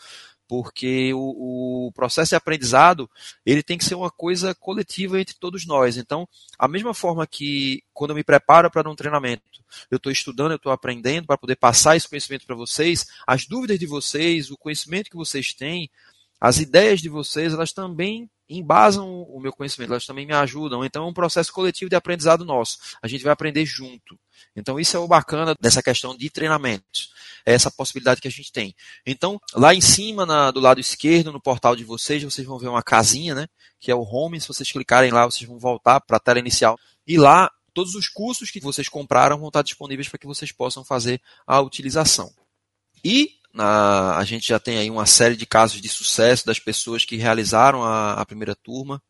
porque 0.51 1.13
o, 1.13 1.85
o, 1.87 1.91
processo 1.93 2.31
de 2.31 2.35
aprendizado 2.35 3.09
ele 3.45 3.63
tem 3.63 3.77
que 3.77 3.85
ser 3.85 3.95
uma 3.95 4.11
coisa 4.11 4.53
coletiva 4.53 5.17
entre 5.17 5.33
todos 5.35 5.65
nós. 5.65 5.95
Então, 5.95 6.27
a 6.59 6.67
mesma 6.67 6.93
forma 6.93 7.25
que 7.25 7.81
quando 7.93 8.09
eu 8.09 8.17
me 8.17 8.23
preparo 8.23 8.69
para 8.69 8.89
um 8.89 8.93
treinamento, 8.93 9.43
eu 9.89 9.95
estou 9.95 10.11
estudando, 10.11 10.51
eu 10.51 10.57
estou 10.57 10.73
aprendendo 10.73 11.25
para 11.25 11.37
poder 11.37 11.55
passar 11.55 11.95
esse 11.95 12.09
conhecimento 12.09 12.45
para 12.45 12.53
vocês, 12.53 13.07
as 13.25 13.45
dúvidas 13.45 13.79
de 13.79 13.85
vocês, 13.85 14.51
o 14.51 14.57
conhecimento 14.57 15.09
que 15.09 15.15
vocês 15.15 15.53
têm, 15.53 15.89
as 16.41 16.57
ideias 16.57 16.99
de 16.99 17.07
vocês, 17.07 17.53
elas 17.53 17.71
também 17.71 18.27
embasam 18.49 19.21
o 19.21 19.39
meu 19.39 19.53
conhecimento, 19.53 19.91
elas 19.91 20.07
também 20.07 20.25
me 20.25 20.33
ajudam. 20.33 20.83
Então 20.83 21.03
é 21.03 21.07
um 21.07 21.13
processo 21.13 21.53
coletivo 21.53 21.87
de 21.87 21.95
aprendizado 21.95 22.43
nosso. 22.43 22.79
A 22.99 23.07
gente 23.07 23.23
vai 23.23 23.31
aprender 23.31 23.63
junto. 23.63 24.19
Então 24.55 24.79
isso 24.79 24.97
é 24.97 24.99
o 24.99 25.07
bacana 25.07 25.55
dessa 25.61 25.83
questão 25.83 26.17
de 26.17 26.31
treinamentos. 26.31 27.13
É 27.45 27.53
essa 27.53 27.69
possibilidade 27.69 28.19
que 28.19 28.27
a 28.27 28.31
gente 28.31 28.51
tem. 28.51 28.75
Então, 29.05 29.39
lá 29.53 29.73
em 29.73 29.81
cima, 29.81 30.25
na, 30.25 30.49
do 30.49 30.59
lado 30.59 30.79
esquerdo, 30.79 31.31
no 31.31 31.39
portal 31.39 31.75
de 31.75 31.83
vocês, 31.83 32.23
vocês 32.23 32.45
vão 32.45 32.57
ver 32.57 32.67
uma 32.67 32.83
casinha, 32.83 33.35
né? 33.35 33.47
Que 33.79 33.91
é 33.91 33.95
o 33.95 34.03
home. 34.03 34.41
Se 34.41 34.47
vocês 34.47 34.71
clicarem 34.71 35.11
lá, 35.11 35.25
vocês 35.25 35.47
vão 35.47 35.59
voltar 35.59 36.01
para 36.01 36.17
a 36.17 36.19
tela 36.19 36.39
inicial. 36.39 36.77
E 37.05 37.17
lá, 37.17 37.51
todos 37.73 37.93
os 37.93 38.07
cursos 38.07 38.49
que 38.49 38.59
vocês 38.59 38.89
compraram 38.89 39.37
vão 39.37 39.47
estar 39.47 39.61
disponíveis 39.61 40.09
para 40.09 40.19
que 40.19 40.27
vocês 40.27 40.51
possam 40.51 40.83
fazer 40.83 41.21
a 41.45 41.61
utilização. 41.61 42.31
E 43.03 43.40
na, 43.53 44.17
a 44.17 44.23
gente 44.23 44.47
já 44.47 44.59
tem 44.59 44.77
aí 44.77 44.89
uma 44.89 45.05
série 45.05 45.35
de 45.35 45.45
casos 45.45 45.81
de 45.81 45.89
sucesso 45.89 46.45
das 46.45 46.59
pessoas 46.59 47.05
que 47.05 47.17
realizaram 47.17 47.83
a, 47.83 48.13
a 48.13 48.25
primeira 48.25 48.55
turma 48.55 49.01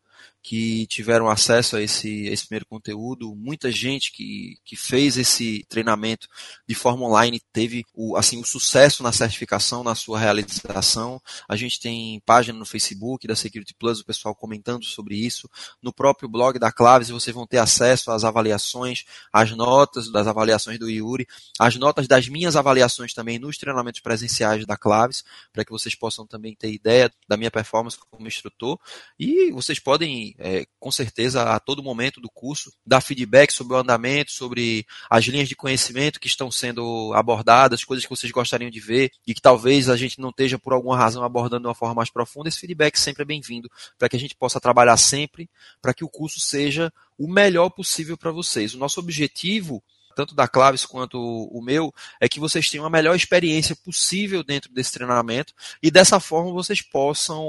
que 0.42 0.86
tiveram 0.88 1.30
acesso 1.30 1.76
a 1.76 1.82
esse, 1.82 2.28
a 2.28 2.32
esse 2.32 2.46
primeiro 2.46 2.66
conteúdo. 2.66 3.34
Muita 3.36 3.70
gente 3.70 4.10
que, 4.10 4.58
que 4.64 4.74
fez 4.74 5.16
esse 5.16 5.64
treinamento 5.68 6.26
de 6.66 6.74
forma 6.74 7.06
online 7.06 7.40
teve 7.52 7.84
o, 7.94 8.16
assim, 8.16 8.40
o 8.40 8.44
sucesso 8.44 9.02
na 9.04 9.12
certificação, 9.12 9.84
na 9.84 9.94
sua 9.94 10.18
realização. 10.18 11.22
A 11.48 11.54
gente 11.54 11.78
tem 11.78 12.20
página 12.26 12.58
no 12.58 12.66
Facebook 12.66 13.26
da 13.26 13.36
Security 13.36 13.72
Plus, 13.74 14.00
o 14.00 14.04
pessoal 14.04 14.34
comentando 14.34 14.84
sobre 14.84 15.14
isso. 15.14 15.48
No 15.80 15.92
próprio 15.92 16.28
blog 16.28 16.58
da 16.58 16.72
Claves 16.72 17.10
vocês 17.10 17.34
vão 17.34 17.46
ter 17.46 17.58
acesso 17.58 18.10
às 18.10 18.24
avaliações, 18.24 19.04
às 19.32 19.52
notas 19.52 20.10
das 20.10 20.26
avaliações 20.26 20.78
do 20.78 20.90
Yuri, 20.90 21.26
as 21.58 21.76
notas 21.76 22.08
das 22.08 22.28
minhas 22.28 22.56
avaliações 22.56 23.14
também 23.14 23.38
nos 23.38 23.56
treinamentos 23.56 24.00
presenciais 24.00 24.66
da 24.66 24.76
Claves, 24.76 25.24
para 25.52 25.64
que 25.64 25.70
vocês 25.70 25.94
possam 25.94 26.26
também 26.26 26.56
ter 26.56 26.72
ideia 26.72 27.12
da 27.28 27.36
minha 27.36 27.50
performance 27.50 27.96
como 28.10 28.26
instrutor. 28.26 28.78
E 29.18 29.52
vocês 29.52 29.78
podem 29.78 30.31
é, 30.38 30.64
com 30.78 30.90
certeza, 30.90 31.42
a 31.42 31.60
todo 31.60 31.82
momento 31.82 32.20
do 32.20 32.30
curso, 32.30 32.72
dar 32.86 33.00
feedback 33.00 33.52
sobre 33.52 33.74
o 33.74 33.76
andamento, 33.76 34.32
sobre 34.32 34.86
as 35.08 35.24
linhas 35.24 35.48
de 35.48 35.56
conhecimento 35.56 36.20
que 36.20 36.26
estão 36.26 36.50
sendo 36.50 37.12
abordadas, 37.14 37.84
coisas 37.84 38.04
que 38.04 38.10
vocês 38.10 38.32
gostariam 38.32 38.70
de 38.70 38.80
ver 38.80 39.10
e 39.26 39.34
que 39.34 39.40
talvez 39.40 39.88
a 39.88 39.96
gente 39.96 40.20
não 40.20 40.30
esteja, 40.30 40.58
por 40.58 40.72
alguma 40.72 40.96
razão, 40.96 41.24
abordando 41.24 41.62
de 41.62 41.68
uma 41.68 41.74
forma 41.74 41.94
mais 41.94 42.10
profunda. 42.10 42.48
Esse 42.48 42.60
feedback 42.60 42.96
sempre 42.98 43.22
é 43.22 43.26
bem-vindo 43.26 43.70
para 43.98 44.08
que 44.08 44.16
a 44.16 44.20
gente 44.20 44.34
possa 44.34 44.60
trabalhar 44.60 44.96
sempre 44.96 45.48
para 45.80 45.94
que 45.94 46.04
o 46.04 46.08
curso 46.08 46.40
seja 46.40 46.92
o 47.18 47.28
melhor 47.28 47.70
possível 47.70 48.16
para 48.16 48.30
vocês. 48.30 48.74
O 48.74 48.78
nosso 48.78 49.00
objetivo 49.00 49.82
tanto 50.14 50.34
da 50.34 50.46
Claves 50.46 50.86
quanto 50.86 51.18
o 51.18 51.62
meu, 51.62 51.92
é 52.20 52.28
que 52.28 52.38
vocês 52.38 52.70
tenham 52.70 52.86
a 52.86 52.90
melhor 52.90 53.16
experiência 53.16 53.74
possível 53.74 54.44
dentro 54.44 54.72
desse 54.72 54.92
treinamento 54.92 55.52
e 55.82 55.90
dessa 55.90 56.20
forma 56.20 56.52
vocês 56.52 56.80
possam 56.80 57.44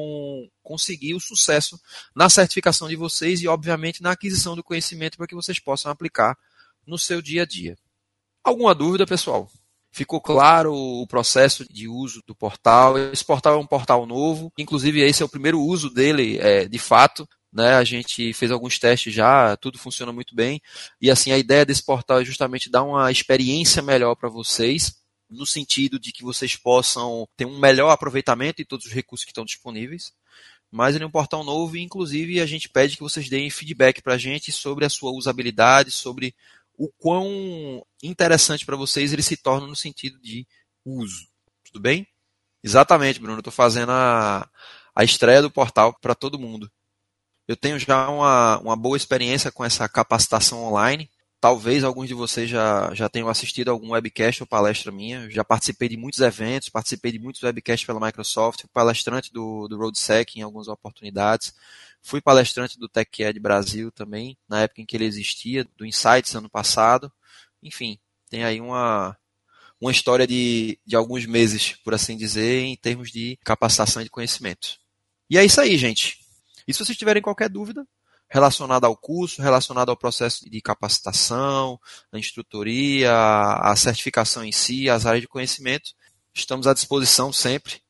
conseguir 0.63 1.13
o 1.13 1.19
sucesso 1.19 1.79
na 2.15 2.29
certificação 2.29 2.87
de 2.87 2.95
vocês 2.95 3.41
e, 3.41 3.47
obviamente, 3.47 4.01
na 4.01 4.11
aquisição 4.11 4.55
do 4.55 4.63
conhecimento 4.63 5.17
para 5.17 5.27
que 5.27 5.35
vocês 5.35 5.59
possam 5.59 5.91
aplicar 5.91 6.37
no 6.85 6.97
seu 6.97 7.21
dia 7.21 7.43
a 7.43 7.45
dia. 7.45 7.77
Alguma 8.43 8.73
dúvida, 8.73 9.05
pessoal? 9.05 9.49
Ficou 9.91 10.19
claro 10.19 10.73
o 10.73 11.05
processo 11.05 11.71
de 11.71 11.87
uso 11.87 12.23
do 12.25 12.33
portal. 12.33 12.97
Esse 12.97 13.23
portal 13.23 13.53
é 13.53 13.57
um 13.57 13.65
portal 13.65 14.05
novo, 14.07 14.51
inclusive 14.57 14.99
esse 15.01 15.21
é 15.21 15.25
o 15.25 15.29
primeiro 15.29 15.61
uso 15.61 15.89
dele, 15.89 16.39
é, 16.39 16.65
de 16.65 16.79
fato. 16.79 17.29
Né, 17.53 17.75
a 17.75 17.83
gente 17.83 18.33
fez 18.33 18.49
alguns 18.49 18.79
testes 18.79 19.13
já, 19.13 19.55
tudo 19.57 19.77
funciona 19.77 20.11
muito 20.11 20.33
bem. 20.33 20.59
E 20.99 21.11
assim, 21.11 21.31
a 21.31 21.37
ideia 21.37 21.63
desse 21.63 21.85
portal 21.85 22.19
é 22.19 22.25
justamente 22.25 22.69
dar 22.69 22.81
uma 22.81 23.11
experiência 23.11 23.79
melhor 23.79 24.15
para 24.15 24.27
vocês, 24.27 24.95
no 25.29 25.45
sentido 25.45 25.99
de 25.99 26.11
que 26.11 26.23
vocês 26.23 26.55
possam 26.55 27.27
ter 27.37 27.45
um 27.45 27.59
melhor 27.59 27.91
aproveitamento 27.91 28.57
de 28.57 28.65
todos 28.65 28.87
os 28.87 28.91
recursos 28.91 29.23
que 29.23 29.31
estão 29.31 29.45
disponíveis. 29.45 30.11
Mas 30.71 30.95
ele 30.95 31.03
é 31.03 31.07
um 31.07 31.11
portal 31.11 31.43
novo 31.43 31.77
e, 31.77 31.83
inclusive, 31.83 32.41
a 32.41 32.45
gente 32.47 32.67
pede 32.67 32.95
que 32.95 33.03
vocês 33.03 33.29
deem 33.29 33.51
feedback 33.51 34.01
para 34.01 34.15
a 34.15 34.17
gente 34.17 34.51
sobre 34.51 34.83
a 34.83 34.89
sua 34.89 35.11
usabilidade, 35.11 35.91
sobre 35.91 36.35
o 36.75 36.89
quão 36.97 37.85
interessante 38.01 38.65
para 38.65 38.75
vocês 38.75 39.13
ele 39.13 39.21
se 39.21 39.37
torna 39.37 39.67
no 39.67 39.75
sentido 39.75 40.19
de 40.19 40.47
uso. 40.83 41.27
Tudo 41.63 41.79
bem? 41.79 42.07
Exatamente, 42.63 43.19
Bruno. 43.19 43.39
Estou 43.39 43.53
fazendo 43.53 43.91
a, 43.91 44.49
a 44.95 45.03
estreia 45.03 45.43
do 45.43 45.51
portal 45.51 45.95
para 46.01 46.15
todo 46.15 46.39
mundo. 46.39 46.71
Eu 47.47 47.57
tenho 47.57 47.77
já 47.77 48.09
uma, 48.09 48.59
uma 48.59 48.75
boa 48.75 48.95
experiência 48.95 49.51
com 49.51 49.65
essa 49.65 49.87
capacitação 49.89 50.63
online. 50.63 51.09
Talvez 51.41 51.83
alguns 51.83 52.07
de 52.07 52.13
vocês 52.13 52.49
já, 52.49 52.93
já 52.93 53.09
tenham 53.09 53.27
assistido 53.27 53.69
algum 53.69 53.91
webcast 53.91 54.41
ou 54.41 54.47
palestra 54.47 54.93
minha. 54.93 55.29
Já 55.29 55.43
participei 55.43 55.89
de 55.89 55.97
muitos 55.97 56.21
eventos, 56.21 56.69
participei 56.69 57.11
de 57.11 57.19
muitos 57.19 57.43
webcasts 57.43 57.85
pela 57.85 57.99
Microsoft, 57.99 58.61
fui 58.61 58.69
palestrante 58.71 59.31
do, 59.33 59.67
do 59.67 59.77
RoadSec 59.77 60.39
em 60.39 60.41
algumas 60.41 60.69
oportunidades. 60.69 61.53
Fui 62.01 62.21
palestrante 62.21 62.79
do 62.79 62.87
TechEd 62.87 63.39
Brasil 63.39 63.91
também, 63.91 64.37
na 64.47 64.61
época 64.61 64.81
em 64.81 64.85
que 64.85 64.95
ele 64.95 65.05
existia, 65.05 65.67
do 65.77 65.85
Insights 65.85 66.35
ano 66.35 66.49
passado. 66.49 67.11
Enfim, 67.61 67.99
tem 68.29 68.45
aí 68.45 68.61
uma, 68.61 69.17
uma 69.81 69.91
história 69.91 70.25
de, 70.25 70.79
de 70.85 70.95
alguns 70.95 71.25
meses, 71.25 71.73
por 71.83 71.93
assim 71.93 72.15
dizer, 72.15 72.61
em 72.63 72.75
termos 72.77 73.11
de 73.11 73.37
capacitação 73.43 74.01
e 74.01 74.05
de 74.05 74.11
conhecimento. 74.11 74.77
E 75.29 75.37
é 75.37 75.43
isso 75.43 75.59
aí, 75.59 75.77
gente. 75.77 76.22
E 76.67 76.73
se 76.73 76.83
vocês 76.83 76.97
tiverem 76.97 77.21
qualquer 77.21 77.49
dúvida 77.49 77.85
relacionada 78.29 78.87
ao 78.87 78.97
curso, 78.97 79.41
relacionada 79.41 79.91
ao 79.91 79.97
processo 79.97 80.49
de 80.49 80.59
capacitação, 80.59 81.79
a 82.11 82.17
instrutoria, 82.17 83.13
a 83.13 83.75
certificação 83.75 84.43
em 84.43 84.51
si, 84.51 84.89
as 84.89 85.05
áreas 85.05 85.21
de 85.21 85.27
conhecimento, 85.27 85.91
estamos 86.33 86.65
à 86.65 86.73
disposição 86.73 87.31
sempre. 87.31 87.81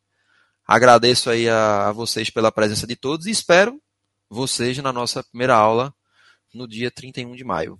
Agradeço 0.67 1.29
aí 1.29 1.47
a, 1.47 1.89
a 1.89 1.91
vocês 1.91 2.29
pela 2.29 2.51
presença 2.51 2.86
de 2.86 2.95
todos 2.95 3.25
e 3.25 3.31
espero 3.31 3.81
vocês 4.29 4.77
na 4.79 4.91
nossa 4.91 5.23
primeira 5.23 5.55
aula 5.55 5.93
no 6.53 6.67
dia 6.67 6.91
31 6.91 7.36
de 7.36 7.43
maio. 7.43 7.79